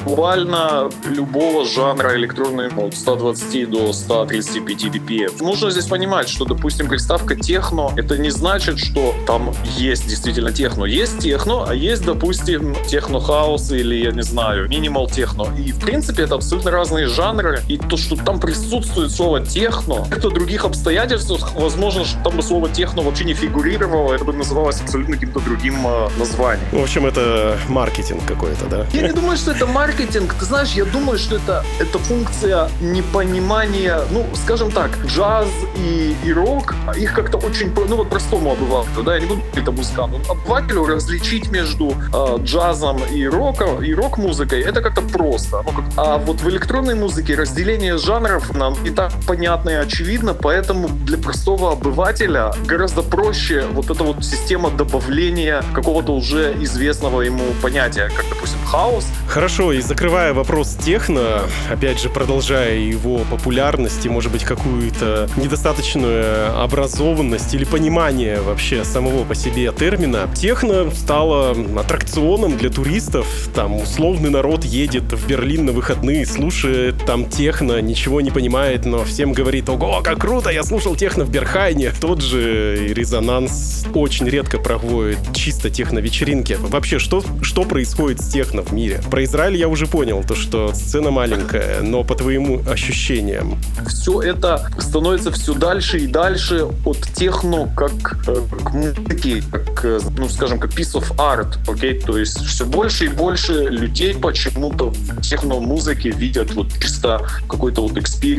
буквально 0.03 0.89
любого 1.05 1.65
жанра 1.65 2.15
электронной 2.15 2.69
от 2.69 2.95
120 2.95 3.69
до 3.69 3.93
135 3.93 4.85
BPM. 4.85 5.43
Нужно 5.43 5.71
здесь 5.71 5.85
понимать, 5.85 6.29
что, 6.29 6.45
допустим, 6.45 6.87
приставка 6.87 7.35
техно, 7.35 7.91
это 7.97 8.17
не 8.17 8.29
значит, 8.29 8.79
что 8.79 9.13
там 9.25 9.53
есть 9.77 10.07
действительно 10.07 10.51
техно. 10.51 10.85
Есть 10.85 11.19
техно, 11.19 11.65
а 11.67 11.73
есть, 11.73 12.05
допустим, 12.05 12.75
техно-хаус 12.87 13.71
или, 13.71 13.95
я 13.95 14.11
не 14.11 14.23
знаю, 14.23 14.69
минимал 14.69 15.09
техно. 15.09 15.47
И, 15.57 15.71
в 15.71 15.79
принципе, 15.79 16.23
это 16.23 16.35
абсолютно 16.35 16.71
разные 16.71 17.07
жанры. 17.07 17.61
И 17.67 17.77
то, 17.77 17.97
что 17.97 18.15
там 18.15 18.39
присутствует 18.39 18.68
слово 18.70 19.41
техно, 19.41 19.95
в 19.95 20.09
каких-то 20.09 20.30
других 20.30 20.65
обстоятельствах, 20.65 21.53
возможно, 21.55 22.05
что 22.05 22.24
там 22.24 22.38
бы 22.38 22.43
слово 22.43 22.70
техно 22.70 23.01
вообще 23.01 23.26
не 23.26 23.34
фигурировало, 23.34 24.13
это 24.13 24.24
бы 24.24 24.34
называлось 24.34 24.82
абсолютно 24.82 25.15
каким-то 25.15 25.39
другим 25.39 25.76
э, 25.86 26.09
названием. 26.17 26.65
В 26.72 26.82
общем, 26.82 27.05
это 27.05 27.57
маркетинг 27.67 28.22
какой-то, 28.26 28.65
да? 28.65 28.86
Я 28.93 29.01
не 29.01 29.13
думаю, 29.13 29.38
что 29.38 29.51
это 29.51 29.65
маркетинг. 29.65 30.36
Ты 30.39 30.45
знаешь, 30.45 30.72
я 30.72 30.86
думаю, 30.86 31.17
что 31.17 31.36
это, 31.36 31.63
это 31.80 31.97
функция 31.99 32.70
непонимания, 32.82 34.01
ну, 34.11 34.26
скажем 34.36 34.72
так, 34.72 34.91
джаз 35.05 35.47
и, 35.78 36.15
и 36.24 36.34
рок, 36.34 36.76
их 36.97 37.13
как-то 37.13 37.38
очень, 37.38 37.74
ну, 37.76 37.95
вот 37.95 38.09
простому 38.09 38.51
обывателю, 38.51 39.03
да, 39.03 39.15
я 39.15 39.22
не 39.22 39.28
буду 39.28 39.41
это 39.55 39.72
музыканту, 39.72 40.20
обывателю 40.30 40.86
различить 40.86 41.49
между 41.49 41.93
э, 42.13 42.38
джазом 42.43 43.01
и 43.11 43.26
роком, 43.26 43.84
и 43.84 43.93
рок-музыкой, 43.93 44.61
это 44.61 44.82
как-то 44.82 45.01
просто. 45.01 45.63
Ну, 45.65 45.72
как, 45.72 45.86
а 45.97 46.17
вот 46.17 46.41
в 46.41 46.49
электронной 46.49 46.95
музыке 46.95 47.36
разделение 47.36 47.97
жанров 47.97 48.53
нам 48.60 48.76
и 48.86 48.91
так 48.91 49.12
понятно 49.26 49.70
и 49.70 49.74
очевидно, 49.74 50.34
поэтому 50.34 50.89
для 50.89 51.18
простого 51.18 51.72
обывателя 51.72 52.51
гораздо 52.68 53.01
проще 53.01 53.64
вот 53.72 53.89
эта 53.89 54.03
вот 54.03 54.24
система 54.24 54.70
добавления 54.70 55.64
какого-то 55.74 56.12
уже 56.12 56.55
известного 56.62 57.22
ему 57.22 57.43
понятия, 57.62 58.12
как, 58.16 58.26
допустим, 58.30 58.60
хаос. 58.66 59.07
Хорошо, 59.28 59.72
и 59.72 59.82
закрывая 59.82 60.34
вопрос 60.34 60.76
техно, 60.76 61.41
опять 61.72 62.01
же, 62.01 62.10
продолжая 62.10 62.78
его 62.78 63.20
популярность 63.32 64.05
и, 64.05 64.10
может 64.10 64.32
быть, 64.32 64.43
какую-то 64.43 65.30
недостаточную 65.38 66.62
образованность 66.62 67.53
или 67.53 67.64
понимание 67.64 68.41
вообще 68.41 68.84
самого 68.84 69.24
по 69.24 69.36
себе 69.36 69.72
термина, 69.72 70.30
техно 70.36 70.91
стало 70.91 71.55
аттракционом 71.78 72.57
для 72.57 72.70
туристов. 72.70 73.26
Там 73.55 73.78
условный 73.78 74.30
народ 74.30 74.66
едет 74.66 75.14
в 75.14 75.28
Берлин 75.28 75.66
на 75.66 75.72
выходные, 75.72 76.26
слушает 76.26 77.05
там 77.05 77.26
техно, 77.30 77.80
ничего 77.82 78.20
не 78.20 78.32
понимает, 78.32 78.49
но 78.50 79.04
всем 79.04 79.34
говорит, 79.34 79.70
ого, 79.70 80.02
как 80.04 80.20
круто, 80.20 80.50
я 80.50 80.64
слушал 80.64 80.95
техно 80.95 81.24
в 81.24 81.30
Берхайне. 81.30 81.93
Тот 82.02 82.22
же 82.22 82.88
резонанс 82.93 83.86
очень 83.93 84.28
редко 84.28 84.58
проводит 84.58 85.20
чисто 85.36 85.70
техно-вечеринки. 85.70 86.58
Вообще, 86.60 86.97
что, 86.97 87.24
что 87.43 87.64
происходит 87.64 88.22
с 88.22 88.30
техно 88.30 88.64
в 88.64 88.72
мире? 88.72 89.02
Про 89.12 89.24
Израиль 89.24 89.56
я 89.56 89.68
уже 89.68 89.86
понял, 89.86 90.24
то 90.28 90.34
что 90.34 90.74
сцена 90.74 91.12
маленькая, 91.12 91.82
но 91.82 92.04
по 92.04 92.16
твоим 92.16 92.68
ощущениям. 92.68 93.60
Все 93.88 94.22
это 94.22 94.68
становится 94.80 95.32
все 95.32 95.54
дальше 95.54 96.00
и 96.00 96.08
дальше 96.08 96.66
от 96.86 97.02
техно 97.14 97.72
как 97.78 98.18
э, 98.28 98.36
к 98.64 98.74
музыке, 98.74 99.43
как, 99.52 99.86
э, 99.86 100.00
ну, 100.18 100.28
скажем, 100.28 100.60
как 100.60 100.72
piece 100.72 101.00
of 101.00 101.16
art, 101.18 101.58
окей? 101.68 102.00
То 102.00 102.18
есть 102.18 102.43
все 102.45 102.66
больше 102.66 103.06
и 103.06 103.10
больше 103.10 103.66
людей 103.66 104.16
почему-то 104.16 104.89
в 104.89 105.22
техно-музыке 105.22 106.10
видят 106.10 106.52
вот 106.56 106.68
чисто 106.82 107.22
какой-то 107.47 107.82
вот 107.82 107.93
experience. 107.93 108.38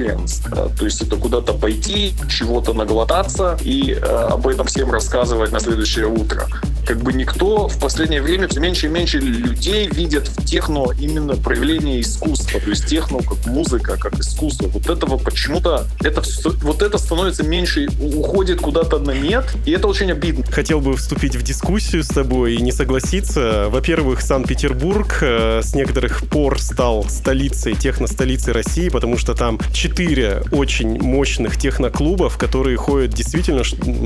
Да? 0.51 0.69
То 0.69 0.85
есть 0.85 1.03
это 1.03 1.17
куда-то 1.17 1.53
пойти, 1.55 2.15
чего-то 2.29 2.73
наглотаться 2.73 3.59
и 3.63 3.93
э, 3.93 3.97
об 3.99 4.47
этом 4.47 4.67
всем 4.67 4.91
рассказывать 4.91 5.53
на 5.53 5.61
следующее 5.61 6.07
утро. 6.07 6.47
Как 6.87 6.99
бы 6.99 7.13
никто 7.13 7.69
в 7.69 7.79
последнее 7.79 8.23
время 8.23 8.49
все 8.49 8.61
меньше 8.61 8.87
и 8.87 8.89
меньше 8.89 9.19
людей 9.19 9.89
видят 9.89 10.29
в 10.29 10.45
техно 10.45 10.87
именно 10.99 11.37
проявление 11.37 12.01
искусства. 12.01 12.61
То 12.61 12.71
есть 12.71 12.87
техно 12.87 13.19
как 13.19 13.47
музыка, 13.47 13.97
как 13.97 14.19
искусство. 14.19 14.69
Вот 14.69 14.89
этого 14.89 15.19
почему-то 15.19 15.87
это 16.03 16.23
вот 16.63 16.83
это 16.83 16.99
становится 16.99 17.45
меньше, 17.45 17.89
уходит 18.01 18.61
куда-то 18.61 18.99
на 18.99 19.13
нет, 19.13 19.45
и 19.67 19.73
это 19.73 19.89
очень 19.89 20.11
обидно. 20.11 20.45
Хотел 20.51 20.81
бы 20.81 20.97
вступить 20.97 21.37
в 21.37 21.43
дискуссию 21.43 22.03
с 22.03 22.09
тобой 22.09 22.55
и 22.55 22.63
не 22.63 22.73
согласиться. 22.73 23.69
Во-первых, 23.71 24.21
Санкт-Петербург 24.21 25.19
э, 25.23 25.61
с 25.63 25.75
некоторых 25.75 26.23
пор 26.29 26.61
стал 26.61 27.05
столицей, 27.09 27.75
техно-столицей 27.75 28.53
России, 28.53 28.89
потому 28.89 29.17
что 29.17 29.35
там 29.35 29.59
четыре 29.91 30.43
очень 30.53 31.01
мощных 31.03 31.57
техно-клубов, 31.57 32.39
которые 32.39 32.77
ходят 32.77 33.13
действительно 33.13 33.63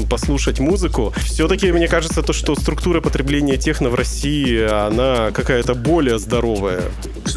послушать 0.09 0.59
музыку. 0.59 1.12
Все-таки 1.24 1.72
мне 1.72 1.89
кажется, 1.89 2.22
то, 2.22 2.32
что 2.32 2.55
структура 2.55 3.01
потребления 3.01 3.57
техно 3.57 3.91
в 3.91 3.95
России, 3.95 4.64
она 4.64 5.30
какая-то 5.30 5.74
более 5.74 6.18
здоровая. 6.18 6.82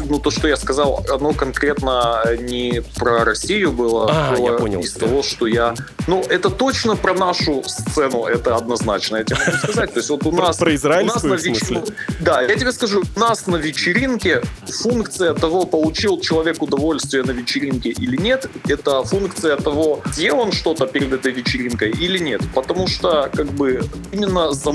Ну, 0.06 0.18
то, 0.18 0.30
что 0.30 0.48
я 0.48 0.56
сказал, 0.56 1.04
оно 1.10 1.32
конкретно 1.32 2.22
не 2.40 2.82
про 2.96 3.24
Россию 3.24 3.72
было, 3.72 4.08
а, 4.10 4.34
было 4.34 4.52
я 4.52 4.52
понял 4.54 4.80
из 4.80 4.92
того, 4.92 5.22
что 5.22 5.46
я... 5.46 5.74
Ну, 6.06 6.22
это 6.22 6.48
точно 6.48 6.96
про 6.96 7.12
нашу 7.14 7.62
сцену, 7.66 8.24
это 8.24 8.56
однозначно, 8.56 9.18
я 9.18 9.24
тебе 9.24 9.36
могу 9.44 9.58
сказать. 9.58 9.92
То 9.92 9.98
есть 9.98 10.10
вот 10.10 10.24
у 10.24 10.32
нас... 10.32 10.56
Про 10.56 10.74
израильскую, 10.74 11.36
в 11.36 11.40
смысле? 11.40 11.82
Да, 12.20 12.40
я 12.40 12.54
тебе 12.56 12.72
скажу, 12.72 13.02
у 13.14 13.20
нас 13.20 13.46
на 13.46 13.56
вечеринке 13.56 14.42
функция 14.66 15.34
того, 15.34 15.66
получил 15.66 16.20
человек 16.20 16.62
удовольствие 16.62 17.22
на 17.24 17.32
вечеринке 17.32 17.90
или 17.90 18.16
нет, 18.16 18.37
это 18.66 19.02
функция 19.04 19.56
того, 19.56 20.02
делал 20.16 20.40
он 20.40 20.52
что-то 20.52 20.86
перед 20.86 21.12
этой 21.12 21.32
вечеринкой 21.32 21.90
или 21.90 22.18
нет. 22.18 22.42
Потому 22.54 22.86
что, 22.86 23.30
как 23.32 23.46
бы, 23.52 23.82
именно 24.12 24.52
за 24.52 24.72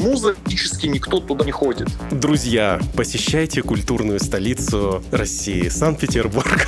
практически 0.53 0.87
никто 0.87 1.19
туда 1.19 1.45
не 1.45 1.51
ходит. 1.51 1.87
Друзья, 2.11 2.79
посещайте 2.95 3.61
культурную 3.61 4.19
столицу 4.19 5.03
России, 5.11 5.67
Санкт-Петербург. 5.67 6.67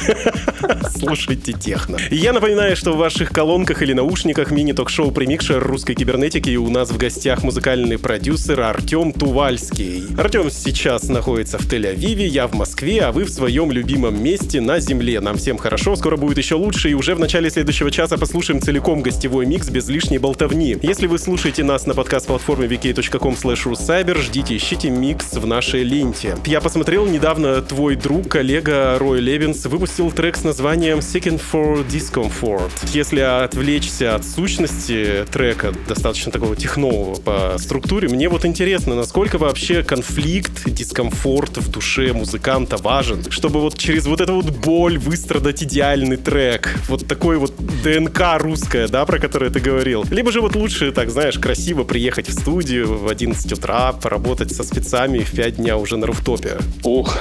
Слушайте 0.98 1.54
техно. 1.54 1.98
Я 2.10 2.34
напоминаю, 2.34 2.76
что 2.76 2.94
в 2.94 2.98
ваших 2.98 3.30
колонках 3.30 3.82
или 3.82 3.94
наушниках 3.94 4.52
мини-ток-шоу 4.52 5.12
«Премикшер 5.12 5.62
русской 5.62 5.94
кибернетики» 5.94 6.50
и 6.50 6.58
у 6.58 6.70
нас 6.70 6.90
в 6.90 6.98
гостях 6.98 7.44
музыкальный 7.44 8.00
продюсер 8.00 8.62
Артем 8.62 9.12
Тувальский. 9.12 10.06
Артем 10.18 10.50
сейчас 10.50 11.10
находится 11.10 11.58
в 11.58 11.68
Тель-Авиве, 11.68 12.26
я 12.26 12.48
в 12.48 12.54
Москве, 12.54 13.02
а 13.02 13.12
вы 13.12 13.26
в 13.26 13.30
своем 13.30 13.72
любимом 13.72 14.22
месте 14.22 14.62
на 14.62 14.80
Земле. 14.80 15.20
Нам 15.20 15.38
всем 15.38 15.58
хорошо, 15.58 15.96
скоро 15.96 16.18
будет 16.18 16.38
еще 16.38 16.56
лучше, 16.56 16.85
и 16.88 16.94
уже 16.94 17.16
в 17.16 17.20
начале 17.20 17.50
следующего 17.50 17.92
часа 17.92 18.18
послушаем 18.18 18.62
целиком 18.62 19.02
гостевой 19.02 19.46
микс 19.46 19.70
без 19.70 19.88
лишней 19.88 20.18
болтовни. 20.18 20.78
Если 20.82 21.08
вы 21.08 21.20
слушаете 21.20 21.64
нас 21.64 21.86
на 21.86 21.94
подкаст-платформе 21.94 22.68
vk.com 22.68 23.34
Cyber, 23.34 24.22
ждите, 24.22 24.58
ищите 24.58 24.90
микс 24.90 25.34
в 25.34 25.46
нашей 25.46 25.84
ленте. 25.84 26.38
Я 26.46 26.62
посмотрел 26.62 27.06
недавно, 27.06 27.62
твой 27.62 27.96
друг, 27.96 28.30
коллега 28.30 28.98
Рой 29.00 29.20
Левинс 29.20 29.66
выпустил 29.66 30.12
трек 30.12 30.38
с 30.38 30.44
названием 30.44 31.00
Second 31.00 31.42
for 31.52 31.88
Discomfort. 31.88 32.72
Если 32.94 33.20
отвлечься 33.20 34.16
от 34.16 34.26
сущности 34.26 35.26
трека, 35.32 35.74
достаточно 35.88 36.32
такого 36.32 36.56
технового 36.56 37.16
по 37.16 37.58
структуре, 37.58 38.10
мне 38.10 38.30
вот 38.30 38.46
интересно, 38.46 38.96
насколько 38.96 39.38
вообще 39.38 39.84
конфликт, 39.84 40.66
дискомфорт 40.66 41.58
в 41.58 41.72
душе 41.72 42.14
музыканта 42.14 42.78
важен, 42.78 43.24
чтобы 43.30 43.62
вот 43.62 43.78
через 43.78 44.06
вот 44.06 44.22
эту 44.22 44.36
вот 44.36 44.50
боль 44.52 44.98
выстрадать 44.98 45.64
идеальный 45.64 46.18
трек. 46.18 46.75
Вот 46.88 47.08
такой 47.08 47.38
вот 47.38 47.54
ДНК 47.84 48.38
русская, 48.38 48.88
да, 48.88 49.06
про 49.06 49.20
которую 49.20 49.52
ты 49.52 49.60
говорил. 49.60 50.06
Либо 50.10 50.32
же 50.32 50.42
вот 50.42 50.56
лучше, 50.56 50.92
так 50.92 51.10
знаешь, 51.10 51.38
красиво 51.40 51.84
приехать 51.84 52.28
в 52.28 52.34
студию 52.34 52.98
в 52.98 53.08
11 53.08 53.54
утра, 53.54 53.94
поработать 53.94 54.52
со 54.52 54.64
спецами 54.64 55.20
в 55.20 55.32
5 55.32 55.56
дня 55.58 55.78
уже 55.78 55.98
на 55.98 56.08
руфтопе. 56.08 56.58
Ух, 56.84 57.18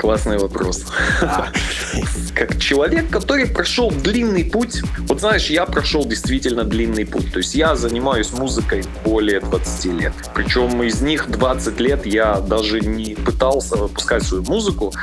Классный 0.00 0.38
вопрос. 0.38 0.86
Как 2.34 2.58
человек, 2.58 3.10
который 3.10 3.46
прошел 3.46 3.90
длинный 3.90 4.44
путь, 4.44 4.80
вот 5.00 5.20
знаешь, 5.20 5.50
я 5.50 5.66
прошел 5.66 6.06
действительно 6.06 6.64
длинный 6.64 7.04
путь. 7.04 7.30
То 7.30 7.38
есть 7.38 7.54
я 7.54 7.76
занимаюсь 7.76 8.32
музыкой 8.32 8.82
более 9.04 9.40
20 9.40 9.84
лет. 10.00 10.12
Причем 10.34 10.82
из 10.82 11.02
них 11.02 11.30
20 11.30 11.78
лет 11.80 12.06
я 12.06 12.40
даже 12.40 12.80
не 12.80 13.14
пытался 13.14 13.76
выпускать 13.76 14.22
свою 14.22 14.42
музыку. 14.44 14.94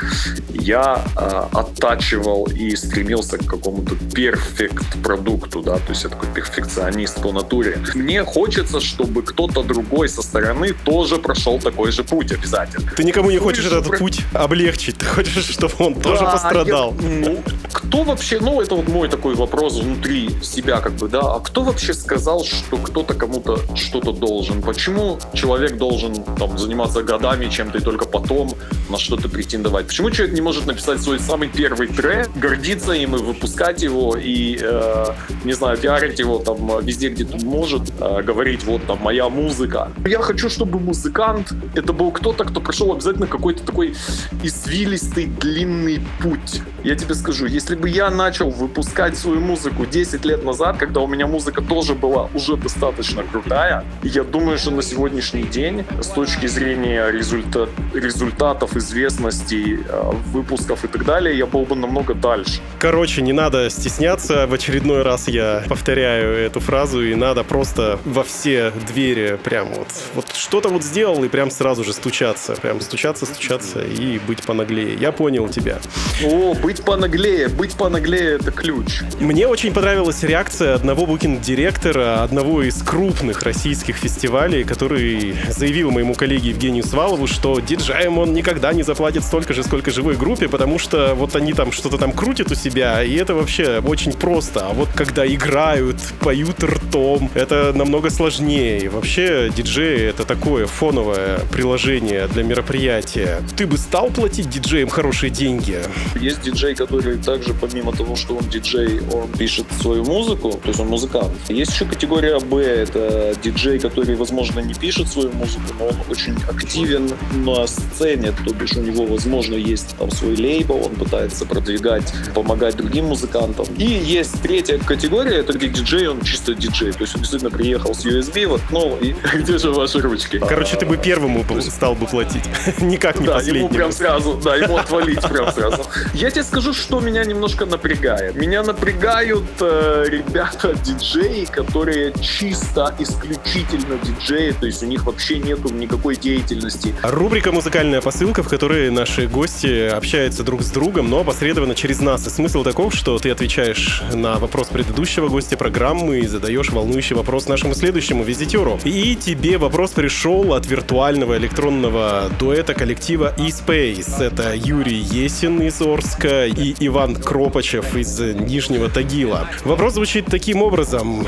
Я 0.49 1.05
э, 1.15 1.43
оттачивал 1.53 2.47
и 2.47 2.75
стремился 2.75 3.37
к 3.37 3.45
какому-то 3.45 3.95
перфект 4.15 4.97
продукту, 5.03 5.61
да, 5.61 5.75
то 5.75 5.89
есть 5.89 6.05
я 6.05 6.09
такой 6.09 6.29
перфекционист 6.33 7.21
по 7.21 7.31
натуре. 7.31 7.77
Мне 7.93 8.23
хочется, 8.23 8.81
чтобы 8.81 9.21
кто-то 9.21 9.61
другой 9.61 10.09
со 10.09 10.23
стороны 10.23 10.73
тоже 10.73 11.17
прошел 11.17 11.59
такой 11.59 11.91
же 11.91 12.03
путь 12.03 12.31
обязательно. 12.31 12.91
Ты 12.95 13.03
никому 13.03 13.29
не 13.29 13.37
хочешь 13.37 13.65
этот 13.65 13.95
путь 13.99 14.21
облегчить? 14.33 14.86
Вылечить. 14.87 14.97
Ты 14.97 15.05
хочешь, 15.05 15.45
чтобы 15.49 15.73
он 15.79 15.93
да, 15.93 16.01
тоже 16.01 16.23
пострадал? 16.23 16.95
Я, 16.99 17.09
ну, 17.09 17.43
кто 17.71 18.03
вообще, 18.03 18.39
ну, 18.39 18.61
это 18.61 18.75
вот 18.75 18.87
мой 18.87 19.09
такой 19.09 19.35
вопрос 19.35 19.79
внутри 19.79 20.29
себя, 20.41 20.79
как 20.79 20.93
бы, 20.93 21.07
да, 21.07 21.19
а 21.35 21.39
кто 21.39 21.63
вообще 21.63 21.93
сказал, 21.93 22.43
что 22.43 22.77
кто-то 22.77 23.13
кому-то 23.13 23.59
что-то 23.75 24.11
должен? 24.11 24.61
Почему 24.61 25.19
человек 25.33 25.77
должен 25.77 26.23
там 26.37 26.57
заниматься 26.57 27.03
годами 27.03 27.49
чем-то 27.49 27.77
и 27.77 27.81
только 27.81 28.05
потом 28.05 28.53
на 28.89 28.97
что-то 28.97 29.29
претендовать? 29.29 29.87
Почему 29.87 30.11
человек 30.11 30.35
не 30.35 30.41
может 30.41 30.65
написать 30.65 31.01
свой 31.01 31.19
самый 31.19 31.49
первый 31.49 31.87
трек, 31.87 32.29
гордиться 32.35 32.93
им 32.93 33.15
и 33.15 33.19
выпускать 33.19 33.83
его, 33.83 34.15
и, 34.17 34.59
э, 34.61 35.05
не 35.43 35.53
знаю, 35.53 35.77
пиарить 35.77 36.19
его 36.19 36.39
там 36.39 36.79
везде, 36.85 37.09
где 37.09 37.25
он 37.25 37.41
может, 37.41 37.81
э, 37.99 38.21
говорить, 38.21 38.63
вот 38.63 38.85
там, 38.85 38.99
моя 39.01 39.29
музыка. 39.29 39.91
Я 40.05 40.19
хочу, 40.19 40.49
чтобы 40.49 40.79
музыкант, 40.79 41.53
это 41.75 41.93
был 41.93 42.11
кто-то, 42.11 42.43
кто 42.43 42.61
прошел 42.61 42.91
обязательно 42.91 43.27
какой-то 43.27 43.63
такой 43.63 43.95
известный 44.43 44.76
извилистый 44.77 45.25
длинный 45.25 45.99
путь. 46.19 46.61
Я 46.87 46.95
тебе 46.95 47.15
скажу, 47.15 47.47
если 47.47 47.75
бы 47.75 47.89
я 47.89 48.09
начал 48.09 48.49
выпускать 48.49 49.17
свою 49.17 49.41
музыку 49.41 49.85
10 49.85 50.23
лет 50.23 50.45
назад, 50.45 50.77
когда 50.77 51.01
у 51.01 51.07
меня 51.07 51.27
музыка 51.27 51.61
тоже 51.61 51.95
была 51.95 52.29
уже 52.33 52.55
достаточно 52.55 53.23
крутая, 53.23 53.83
я 54.03 54.23
думаю, 54.23 54.57
что 54.57 54.71
на 54.71 54.81
сегодняшний 54.81 55.43
день 55.43 55.83
с 55.99 56.07
точки 56.07 56.45
зрения 56.45 57.09
результат, 57.11 57.67
результатов, 57.93 58.77
известности, 58.77 59.85
э, 59.85 60.11
выпусков 60.27 60.85
и 60.85 60.87
так 60.87 61.03
далее, 61.03 61.37
я 61.37 61.45
был 61.45 61.65
бы 61.65 61.75
намного 61.75 62.13
дальше. 62.13 62.61
Короче, 62.79 63.21
не 63.21 63.33
надо 63.33 63.69
стесняться. 63.69 64.47
В 64.47 64.53
очередной 64.53 65.01
раз 65.01 65.27
я 65.27 65.65
повторяю 65.67 66.37
эту 66.37 66.61
фразу, 66.61 67.03
и 67.03 67.15
надо 67.15 67.43
просто 67.43 67.99
во 68.05 68.23
все 68.23 68.71
двери 68.87 69.37
прям 69.43 69.67
вот, 69.73 69.89
вот 70.15 70.31
что-то 70.33 70.69
вот 70.69 70.83
сделал, 70.83 71.21
и 71.25 71.27
прям 71.27 71.51
сразу 71.51 71.83
же 71.83 71.91
стучаться. 71.91 72.55
Прям 72.55 72.79
стучаться, 72.79 73.25
стучаться 73.25 73.81
и 73.81 74.19
быть 74.19 74.41
понаглее. 74.43 74.95
Я 74.95 75.11
понял 75.11 75.49
тебя. 75.49 75.79
О, 76.23 76.53
быть 76.53 76.76
быть 76.77 76.85
понаглее. 76.85 77.47
Быть 77.47 77.73
понаглее— 77.75 78.35
это 78.39 78.51
ключ. 78.51 79.01
Мне 79.19 79.47
очень 79.47 79.73
понравилась 79.73 80.23
реакция 80.23 80.75
одного 80.75 81.05
букинг-директора 81.05 82.23
одного 82.23 82.63
из 82.63 82.81
крупных 82.81 83.43
российских 83.43 83.95
фестивалей, 83.95 84.63
который 84.63 85.35
заявил 85.49 85.91
моему 85.91 86.13
коллеге 86.13 86.49
Евгению 86.49 86.83
Свалову, 86.83 87.27
что 87.27 87.59
диджеем 87.59 88.17
он 88.17 88.33
никогда 88.33 88.73
не 88.73 88.83
заплатит 88.83 89.23
столько 89.23 89.53
же, 89.53 89.63
сколько 89.63 89.91
живой 89.91 90.15
группе, 90.15 90.47
потому 90.47 90.79
что 90.79 91.13
вот 91.15 91.35
они 91.35 91.53
там 91.53 91.71
что-то 91.71 91.97
там 91.97 92.11
крутят 92.11 92.51
у 92.51 92.55
себя, 92.55 93.03
и 93.03 93.15
это 93.15 93.33
вообще 93.33 93.81
очень 93.85 94.13
просто. 94.13 94.67
А 94.67 94.73
вот 94.73 94.89
когда 94.95 95.25
играют, 95.25 95.97
поют 96.19 96.63
ртом, 96.63 97.31
это 97.33 97.71
намного 97.73 98.09
сложнее. 98.09 98.79
И 98.79 98.87
вообще 98.87 99.49
диджей— 99.55 100.01
это 100.09 100.25
такое 100.25 100.67
фоновое 100.67 101.39
приложение 101.51 102.27
для 102.27 102.43
мероприятия. 102.43 103.39
Ты 103.55 103.65
бы 103.65 103.77
стал 103.77 104.09
платить 104.09 104.49
диджеям 104.49 104.89
хорошие 104.89 105.29
деньги? 105.29 105.79
Есть 106.19 106.41
диджей, 106.41 106.66
который 106.75 107.17
также, 107.17 107.53
помимо 107.53 107.91
того, 107.91 108.15
что 108.15 108.35
он 108.35 108.49
диджей, 108.49 109.01
он 109.11 109.29
пишет 109.29 109.65
свою 109.81 110.03
музыку, 110.03 110.51
то 110.51 110.67
есть 110.67 110.79
он 110.79 110.87
музыкант. 110.87 111.31
Есть 111.49 111.73
еще 111.73 111.85
категория 111.85 112.39
Б, 112.39 112.61
это 112.61 113.33
диджей, 113.43 113.79
который, 113.79 114.15
возможно, 114.15 114.59
не 114.59 114.73
пишет 114.73 115.07
свою 115.07 115.31
музыку, 115.31 115.63
но 115.79 115.87
он 115.87 115.95
очень 116.09 116.35
активен 116.49 117.11
на 117.45 117.67
сцене, 117.67 118.33
то 118.45 118.53
бишь 118.53 118.73
у 118.73 118.81
него, 118.81 119.05
возможно, 119.05 119.55
есть 119.55 119.95
там 119.97 120.11
свой 120.11 120.35
лейбл, 120.35 120.85
он 120.85 120.95
пытается 120.95 121.45
продвигать, 121.45 122.13
помогать 122.33 122.75
другим 122.75 123.05
музыкантам. 123.05 123.65
И 123.77 123.85
есть 123.85 124.41
третья 124.41 124.77
категория, 124.77 125.37
это 125.37 125.53
где 125.53 125.67
диджей, 125.67 126.07
он 126.07 126.21
чисто 126.21 126.53
диджей, 126.53 126.91
то 126.91 127.01
есть 127.01 127.15
он 127.15 127.21
действительно 127.21 127.51
приехал 127.51 127.93
с 127.93 128.05
USB, 128.05 128.47
вот, 128.47 128.61
ну, 128.71 128.97
и 128.97 129.13
где 129.35 129.57
же 129.57 129.71
ваши 129.71 129.99
ручки? 129.99 130.39
Короче, 130.39 130.77
ты 130.77 130.85
бы 130.85 130.97
первому 130.97 131.45
стал 131.61 131.95
бы 131.95 132.05
платить, 132.05 132.43
никак 132.81 133.19
не 133.19 133.27
да, 133.27 133.33
последнему. 133.33 133.65
ему 133.65 133.75
прям 133.75 133.91
сразу, 133.91 134.39
да, 134.43 134.55
ему 134.55 134.77
отвалить 134.77 135.21
прям 135.21 135.51
сразу. 135.51 135.85
Я 136.13 136.31
тебе 136.31 136.43
скажу, 136.47 136.73
что 136.73 136.99
меня 136.99 137.25
немножко 137.25 137.65
напрягает. 137.65 138.35
Меня 138.35 138.63
напрягают 138.63 139.43
э, 139.59 140.05
ребята, 140.09 140.73
диджеи, 140.73 141.45
которые 141.45 142.13
чисто, 142.21 142.95
исключительно 142.99 143.97
диджеи, 144.01 144.55
то 144.59 144.65
есть 144.65 144.81
у 144.83 144.85
них 144.85 145.05
вообще 145.05 145.39
нету 145.39 145.69
никакой 145.69 146.15
деятельности. 146.15 146.95
Рубрика 147.03 147.51
«Музыкальная 147.51 148.01
посылка», 148.01 148.43
в 148.43 148.49
которой 148.49 148.89
наши 148.89 149.27
гости 149.27 149.87
общаются 149.87 150.43
друг 150.43 150.61
с 150.63 150.71
другом, 150.71 151.09
но 151.09 151.19
опосредованно 151.19 151.75
через 151.75 151.99
нас. 151.99 152.25
И 152.25 152.29
смысл 152.29 152.63
таков, 152.63 152.95
что 152.95 153.17
ты 153.19 153.29
отвечаешь 153.29 154.01
на 154.13 154.37
вопрос 154.39 154.67
предыдущего 154.67 155.27
гостя 155.27 155.57
программы 155.57 156.19
и 156.19 156.27
задаешь 156.27 156.69
волнующий 156.69 157.15
вопрос 157.15 157.47
нашему 157.47 157.75
следующему 157.75 158.23
визитеру. 158.23 158.79
И 158.85 159.15
тебе 159.15 159.57
вопрос 159.57 159.91
пришел 159.91 160.53
от 160.53 160.65
виртуального 160.65 161.37
электронного 161.37 162.31
дуэта 162.39 162.73
коллектива 162.73 163.33
eSpace. 163.37 164.23
Это 164.23 164.53
Юрий 164.55 164.99
Есин 164.99 165.61
из 165.61 165.81
Орска 165.81 166.36
и 166.45 166.75
Иван 166.79 167.15
Кропачев 167.15 167.95
из 167.95 168.19
Нижнего 168.19 168.89
Тагила. 168.89 169.47
Вопрос 169.65 169.93
звучит 169.93 170.25
таким 170.25 170.61
образом. 170.61 171.25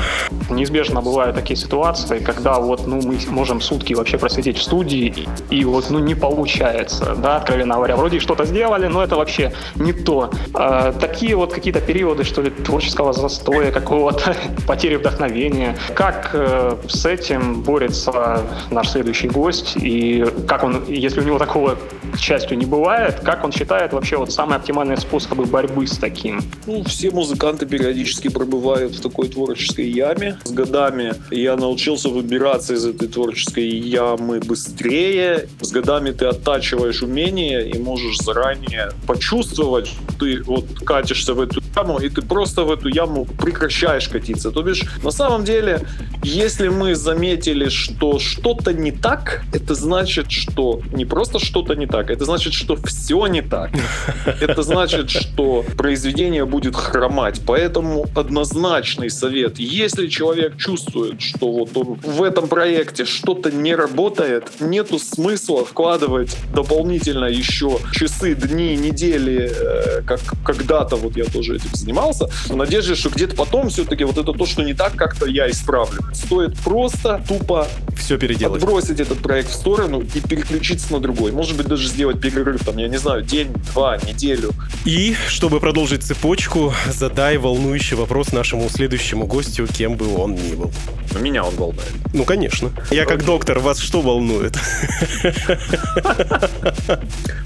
Неизбежно 0.48 1.00
бывают 1.00 1.36
такие 1.36 1.56
ситуации, 1.56 2.18
когда 2.18 2.58
вот, 2.60 2.86
ну, 2.86 3.00
мы 3.02 3.18
можем 3.28 3.60
сутки 3.60 3.94
вообще 3.94 4.18
просидеть 4.18 4.58
в 4.58 4.62
студии, 4.62 5.28
и, 5.50 5.64
вот, 5.64 5.90
ну, 5.90 5.98
не 5.98 6.14
получается, 6.14 7.14
да, 7.16 7.36
откровенно 7.36 7.74
говоря. 7.74 7.96
Вроде 7.96 8.20
что-то 8.20 8.44
сделали, 8.44 8.86
но 8.86 9.02
это 9.02 9.16
вообще 9.16 9.52
не 9.76 9.92
то. 9.92 10.30
А, 10.54 10.92
такие 10.92 11.34
вот 11.36 11.52
какие-то 11.52 11.80
периоды, 11.80 12.24
что 12.24 12.42
ли, 12.42 12.50
творческого 12.50 13.12
застоя 13.12 13.72
какого-то, 13.72 14.36
потери 14.66 14.96
вдохновения. 14.96 15.76
Как 15.94 16.30
э, 16.32 16.76
с 16.88 17.06
этим 17.06 17.62
борется 17.62 18.42
наш 18.70 18.90
следующий 18.90 19.28
гость, 19.28 19.76
и 19.76 20.24
как 20.46 20.64
он, 20.64 20.84
если 20.86 21.20
у 21.20 21.24
него 21.24 21.38
такого, 21.38 21.76
к 22.12 22.18
счастью, 22.18 22.58
не 22.58 22.66
бывает, 22.66 23.20
как 23.20 23.44
он 23.44 23.52
считает 23.52 23.92
вообще 23.92 24.16
вот 24.16 24.32
самые 24.32 24.56
способы 25.00 25.44
борьбы 25.44 25.86
с 25.86 25.98
таким? 25.98 26.40
Ну, 26.66 26.84
все 26.84 27.10
музыканты 27.10 27.66
периодически 27.66 28.28
пробывают 28.28 28.94
в 28.94 29.00
такой 29.00 29.28
творческой 29.28 29.90
яме. 29.90 30.38
С 30.44 30.50
годами 30.50 31.14
я 31.30 31.56
научился 31.56 32.08
выбираться 32.08 32.74
из 32.74 32.84
этой 32.84 33.08
творческой 33.08 33.68
ямы 33.68 34.40
быстрее. 34.40 35.48
С 35.60 35.70
годами 35.72 36.10
ты 36.12 36.26
оттачиваешь 36.26 37.02
умения 37.02 37.60
и 37.60 37.78
можешь 37.78 38.18
заранее 38.18 38.90
почувствовать, 39.06 39.90
ты 40.18 40.42
вот 40.42 40.66
катишься 40.84 41.34
в 41.34 41.40
эту 41.40 41.62
яму, 41.76 41.98
и 41.98 42.08
ты 42.08 42.22
просто 42.22 42.64
в 42.64 42.70
эту 42.72 42.88
яму 42.88 43.24
прекращаешь 43.24 44.08
катиться. 44.08 44.50
То 44.50 44.62
бишь, 44.62 44.82
на 45.02 45.10
самом 45.10 45.44
деле, 45.44 45.80
если 46.22 46.68
мы 46.68 46.94
заметили, 46.94 47.68
что 47.68 48.18
что-то 48.18 48.72
не 48.72 48.92
так, 48.92 49.42
это 49.52 49.74
значит, 49.74 50.30
что 50.30 50.82
не 50.92 51.04
просто 51.04 51.38
что-то 51.38 51.74
не 51.74 51.86
так, 51.86 52.10
это 52.10 52.24
значит, 52.24 52.52
что 52.52 52.76
все 52.76 53.26
не 53.26 53.42
так. 53.42 53.70
Это 54.40 54.62
значит, 54.62 54.89
что 54.90 55.64
произведение 55.76 56.44
будет 56.44 56.76
хромать. 56.76 57.40
Поэтому 57.46 58.06
однозначный 58.14 59.10
совет, 59.10 59.58
если 59.58 60.08
человек 60.08 60.56
чувствует, 60.56 61.20
что 61.20 61.50
вот 61.50 61.76
он 61.76 61.94
в 61.94 62.22
этом 62.22 62.48
проекте 62.48 63.04
что-то 63.04 63.50
не 63.50 63.74
работает, 63.74 64.48
нету 64.60 64.98
смысла 64.98 65.64
вкладывать 65.64 66.36
дополнительно 66.54 67.26
еще 67.26 67.78
часы, 67.92 68.34
дни, 68.34 68.76
недели, 68.76 69.50
э, 69.50 70.02
как 70.02 70.20
когда-то 70.44 70.96
вот 70.96 71.16
я 71.16 71.24
тоже 71.24 71.56
этим 71.56 71.74
занимался, 71.74 72.28
в 72.46 72.56
надежде, 72.56 72.94
что 72.94 73.10
где-то 73.10 73.36
потом 73.36 73.68
все-таки 73.70 74.04
вот 74.04 74.18
это 74.18 74.32
то, 74.32 74.46
что 74.46 74.62
не 74.62 74.74
так, 74.74 74.94
как-то 74.94 75.26
я 75.26 75.50
исправлю. 75.50 76.00
Стоит 76.12 76.58
просто 76.58 77.22
тупо 77.28 77.66
Все 77.96 78.18
переделать. 78.18 78.62
отбросить 78.62 79.00
этот 79.00 79.18
проект 79.18 79.50
в 79.50 79.54
сторону 79.54 80.00
и 80.00 80.20
переключиться 80.20 80.92
на 80.92 81.00
другой. 81.00 81.32
Может 81.32 81.56
быть, 81.56 81.66
даже 81.66 81.88
сделать 81.88 82.20
перерыв, 82.20 82.64
там, 82.64 82.78
я 82.78 82.88
не 82.88 82.98
знаю, 82.98 83.22
день, 83.22 83.52
два, 83.72 83.96
неделю. 83.98 84.50
И, 84.86 85.14
чтобы 85.28 85.60
продолжить 85.60 86.02
цепочку, 86.02 86.72
задай 86.88 87.36
волнующий 87.36 87.96
вопрос 87.96 88.32
нашему 88.32 88.68
следующему 88.70 89.26
гостю, 89.26 89.66
кем 89.66 89.96
бы 89.96 90.16
он 90.16 90.34
ни 90.34 90.54
был. 90.54 90.72
Но 91.12 91.20
меня 91.20 91.44
он 91.44 91.54
волнует. 91.54 91.92
Ну, 92.12 92.24
конечно. 92.24 92.70
Я 92.90 93.04
как 93.04 93.24
доктор, 93.24 93.58
вас 93.58 93.78
что 93.78 94.00
волнует? 94.00 94.56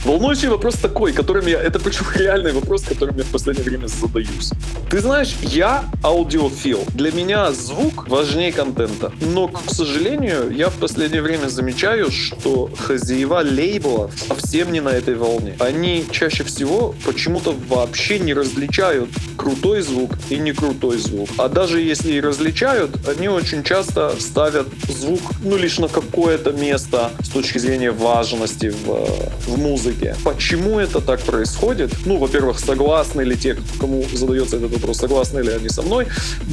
Волнующий 0.04 0.48
вопрос 0.48 0.74
такой, 0.74 1.12
которым 1.12 1.46
я... 1.46 1.60
Это 1.60 1.78
причем 1.78 2.06
реальный 2.14 2.52
вопрос, 2.52 2.82
которым 2.82 3.16
я 3.16 3.24
в 3.24 3.28
последнее 3.28 3.64
время 3.64 3.86
задаюсь. 3.86 4.50
Ты 4.90 5.00
знаешь, 5.00 5.34
я 5.42 5.84
аудиофил. 6.02 6.84
Для 6.94 7.10
меня 7.10 7.52
звук 7.52 8.08
важнее 8.08 8.52
контента. 8.52 9.12
Но, 9.20 9.48
к 9.48 9.70
сожалению, 9.70 10.50
я 10.50 10.68
в 10.68 10.74
последнее 10.74 11.22
время 11.22 11.48
замечаю, 11.48 12.10
что 12.10 12.70
хозяева 12.78 13.40
лейбла 13.42 14.10
совсем 14.28 14.72
не 14.72 14.80
на 14.80 14.90
этой 14.90 15.14
волне. 15.14 15.56
Они 15.58 16.04
чаще 16.10 16.44
всего 16.44 16.94
почему-то 17.04 17.54
вообще 17.68 18.18
не 18.18 18.34
различают 18.34 19.08
крутой 19.36 19.82
звук 19.82 20.12
и 20.30 20.36
не 20.36 20.52
крутой 20.52 20.98
звук. 20.98 21.28
А 21.38 21.48
даже 21.48 21.80
если 21.80 22.12
и 22.12 22.20
различают, 22.20 23.08
они 23.08 23.28
очень 23.28 23.53
часто 23.62 24.14
ставят 24.18 24.66
звук, 24.88 25.20
ну, 25.42 25.56
лишь 25.56 25.78
на 25.78 25.88
какое-то 25.88 26.52
место 26.52 27.10
с 27.22 27.28
точки 27.28 27.58
зрения 27.58 27.90
важности 27.90 28.70
в, 28.70 29.30
в 29.46 29.58
музыке. 29.58 30.16
Почему 30.24 30.78
это 30.78 31.00
так 31.00 31.20
происходит? 31.20 31.92
Ну, 32.06 32.18
во-первых, 32.18 32.58
согласны 32.58 33.22
ли 33.22 33.36
те, 33.36 33.56
кому 33.78 34.04
задается 34.12 34.56
этот 34.56 34.72
вопрос, 34.72 34.98
согласны 34.98 35.40
ли 35.40 35.52
они 35.52 35.68
со 35.68 35.82
мной? 35.82 36.06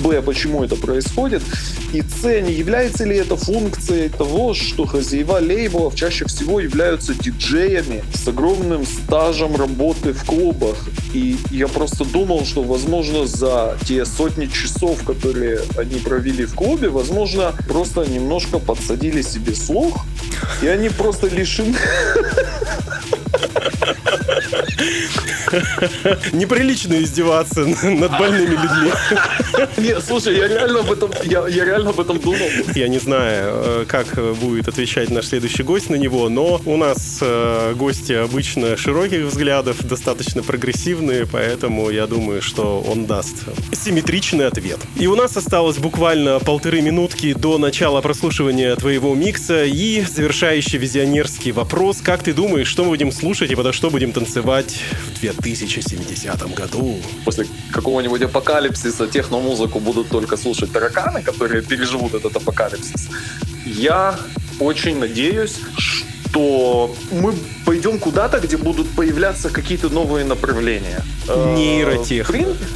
Б, 0.03 0.21
почему 0.21 0.63
это 0.63 0.75
происходит? 0.75 1.41
И 1.93 2.01
С, 2.01 2.23
не 2.41 2.53
является 2.53 3.05
ли 3.05 3.17
это 3.17 3.35
функцией 3.35 4.09
того, 4.09 4.53
что 4.53 4.85
хозяева 4.85 5.39
лейблов 5.39 5.95
чаще 5.95 6.25
всего 6.25 6.59
являются 6.59 7.13
диджеями 7.13 8.03
с 8.13 8.27
огромным 8.27 8.85
стажем 8.85 9.55
работы 9.55 10.13
в 10.13 10.25
клубах. 10.25 10.75
И 11.13 11.37
я 11.51 11.67
просто 11.67 12.05
думал, 12.05 12.45
что, 12.45 12.63
возможно, 12.63 13.25
за 13.25 13.77
те 13.85 14.05
сотни 14.05 14.47
часов, 14.47 15.03
которые 15.03 15.61
они 15.77 15.99
провели 15.99 16.45
в 16.45 16.53
клубе, 16.53 16.89
возможно, 16.91 17.53
просто 17.67 18.05
немножко 18.05 18.59
подсадили 18.59 19.21
себе 19.21 19.55
слух, 19.55 20.05
и 20.61 20.67
они 20.67 20.89
просто 20.89 21.27
лишены... 21.27 21.75
Неприлично 26.31 27.01
издеваться 27.01 27.65
над 27.65 28.11
больными 28.17 28.51
людьми. 28.51 28.91
Нет, 29.77 30.03
слушай, 30.05 30.37
я 30.37 30.47
реально 30.47 30.79
об 30.79 30.91
этом, 30.91 31.11
я, 31.23 31.47
я 31.47 31.65
реально 31.65 31.89
об 31.89 31.99
этом 31.99 32.19
думал. 32.19 32.47
Я 32.75 32.87
не 32.87 32.99
знаю, 32.99 33.53
э, 33.53 33.85
как 33.87 34.07
будет 34.37 34.67
отвечать 34.67 35.09
наш 35.09 35.27
следующий 35.27 35.63
гость 35.63 35.89
на 35.89 35.95
него, 35.95 36.29
но 36.29 36.61
у 36.65 36.77
нас 36.77 37.19
э, 37.21 37.73
гости 37.75 38.13
обычно 38.13 38.77
широких 38.77 39.25
взглядов, 39.25 39.85
достаточно 39.85 40.43
прогрессивные, 40.43 41.25
поэтому 41.25 41.89
я 41.89 42.07
думаю, 42.07 42.41
что 42.41 42.81
он 42.81 43.05
даст 43.05 43.35
симметричный 43.73 44.47
ответ. 44.47 44.79
И 44.95 45.07
у 45.07 45.15
нас 45.15 45.35
осталось 45.35 45.77
буквально 45.77 46.39
полторы 46.39 46.81
минутки 46.81 47.33
до 47.33 47.57
начала 47.57 48.01
прослушивания 48.01 48.75
твоего 48.75 49.13
микса 49.15 49.65
и 49.65 50.01
завершающий 50.01 50.77
визионерский 50.77 51.51
вопрос. 51.51 51.97
Как 52.01 52.23
ты 52.23 52.33
думаешь, 52.33 52.67
что 52.67 52.83
мы 52.83 52.91
будем 52.91 53.11
слушать 53.11 53.30
и 53.39 53.55
подо 53.55 53.71
что 53.71 53.89
будем 53.89 54.11
танцевать 54.11 54.77
в 55.15 55.21
2070 55.21 56.53
году? 56.53 56.99
После 57.23 57.47
какого-нибудь 57.71 58.21
апокалипсиса 58.21 59.07
техномузыку 59.07 59.79
будут 59.79 60.09
только 60.09 60.35
слушать 60.37 60.71
тараканы, 60.73 61.23
которые 61.23 61.61
переживут 61.61 62.13
этот 62.13 62.35
апокалипсис. 62.35 63.09
Я 63.65 64.19
очень 64.59 64.99
надеюсь, 64.99 65.59
то 66.31 66.95
мы 67.11 67.33
пойдем 67.65 67.99
куда-то, 67.99 68.39
где 68.39 68.57
будут 68.57 68.89
появляться 68.89 69.49
какие-то 69.49 69.89
новые 69.89 70.25
направления. 70.25 71.03
Э, 71.27 71.55
Нейротех. 71.55 72.31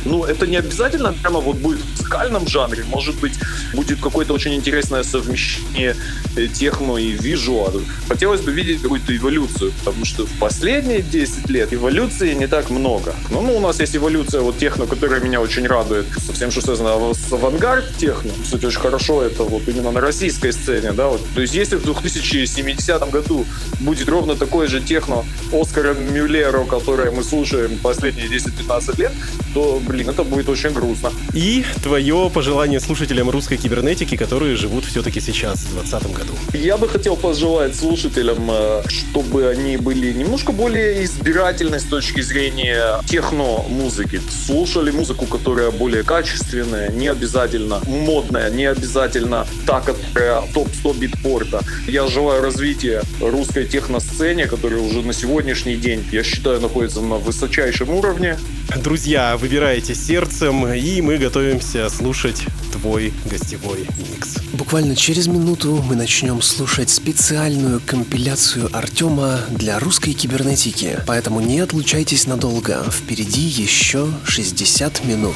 Ну, 0.06 0.26
это 0.26 0.48
не 0.48 0.58
обязательно 0.58 1.14
прямо 1.14 1.40
вот 1.40 1.58
будет 1.58 1.80
в 1.80 1.96
музыкальном 2.06 2.48
жанре. 2.48 2.84
Может 2.88 3.16
быть, 3.16 3.34
будет 3.74 4.00
какое-то 4.00 4.34
очень 4.34 4.54
интересное 4.54 5.04
совмещение 5.04 5.96
э, 6.36 6.48
техно 6.48 6.98
и 6.98 7.12
визуала. 7.12 7.82
Хотелось 8.08 8.42
бы 8.42 8.52
видеть 8.52 8.82
какую-то 8.82 9.16
эволюцию, 9.16 9.72
потому 9.84 10.06
что 10.06 10.26
в 10.26 10.40
последние 10.40 11.02
10 11.02 11.50
лет 11.50 11.74
эволюции 11.74 12.34
не 12.34 12.48
так 12.48 12.70
много. 12.70 13.16
Ну, 13.32 13.42
ну, 13.42 13.58
у 13.58 13.60
нас 13.60 13.80
есть 13.80 13.96
эволюция 13.96 14.42
вот 14.42 14.58
техно, 14.58 14.86
которая 14.86 15.20
меня 15.20 15.42
очень 15.42 15.68
радует. 15.68 16.06
Совсем 16.26 16.52
что 16.52 16.62
связано 16.62 17.14
с 17.14 17.34
авангард 17.34 17.98
техно. 17.98 18.32
Кстати, 18.44 18.66
очень 18.66 18.80
хорошо 18.80 19.24
это 19.24 19.44
вот 19.44 19.68
именно 19.68 19.92
на 19.92 20.02
российской 20.02 20.52
сцене, 20.52 20.92
да, 20.92 21.08
вот. 21.08 21.22
То 21.36 21.42
есть 21.42 21.54
если 21.56 21.78
в 21.78 21.84
2070 21.84 23.10
году 23.10 23.45
будет 23.80 24.10
ровно 24.10 24.36
такое 24.36 24.68
же 24.68 24.82
техно 24.82 25.24
Оскара 25.52 25.94
Мюллера, 25.94 26.64
которое 26.66 27.12
мы 27.12 27.24
слушаем 27.24 27.78
последние 27.80 28.28
10-15 28.28 29.00
лет, 29.00 29.12
то, 29.54 29.82
блин, 29.86 30.10
это 30.10 30.24
будет 30.24 30.50
очень 30.50 30.72
грустно. 30.72 31.12
И 31.34 31.66
твое 31.84 32.30
пожелание 32.34 32.80
слушателям 32.80 33.30
русской 33.30 33.58
кибернетики, 33.58 34.18
которые 34.18 34.56
живут 34.56 34.86
все-таки 34.86 35.22
сейчас, 35.22 35.60
в 35.60 35.74
2020 35.74 36.14
году. 36.14 36.34
Я 36.54 36.78
бы 36.78 36.88
хотел 36.88 37.16
пожелать 37.16 37.76
слушателям, 37.76 38.50
э, 38.50 38.84
чтобы 38.88 39.48
они 39.48 39.78
были 39.78 40.14
немножко 40.14 40.52
более 40.52 41.04
избирательны 41.04 41.80
с 41.80 41.84
точки 41.84 42.22
зрения 42.22 43.00
техно-музыки. 43.08 44.22
Слушали 44.46 44.92
музыку, 44.92 45.26
которая 45.26 45.72
более 45.72 46.04
качественная, 46.04 46.90
не 46.90 47.08
обязательно 47.08 47.80
модная, 47.88 48.50
не 48.50 48.66
обязательно 48.66 49.46
та, 49.66 49.82
которая 49.82 50.42
топ-100 50.54 50.98
битпорта. 50.98 51.62
Я 51.88 52.08
желаю 52.08 52.42
развития 52.42 53.02
русской 53.36 53.66
техно-сцене, 53.66 54.48
которая 54.48 54.80
уже 54.80 55.02
на 55.02 55.14
сегодняшний 55.14 55.76
день, 55.76 56.04
я 56.12 56.24
считаю, 56.24 56.62
находится 56.62 57.02
на 57.02 57.16
высочайшем 57.16 57.90
уровне. 57.90 58.38
Друзья, 58.84 59.36
выбирайте 59.38 59.94
сердцем, 59.94 60.68
и 60.68 61.02
мы 61.02 61.18
готовимся 61.18 61.90
слушать 61.90 62.44
твой 62.72 63.14
гостевой 63.30 63.80
микс. 63.98 64.38
Буквально 64.54 64.96
через 64.96 65.28
минуту 65.28 65.84
мы 65.88 65.96
начнем 65.96 66.42
слушать 66.42 66.90
специальную 66.90 67.82
компиляцию 67.86 68.70
Артема 68.72 69.42
для 69.50 69.80
русской 69.80 70.14
кибернетики, 70.14 71.00
поэтому 71.06 71.42
не 71.42 71.60
отлучайтесь 71.60 72.28
надолго, 72.28 72.86
впереди 72.90 73.42
еще 73.42 74.08
60 74.26 75.04
минут. 75.06 75.36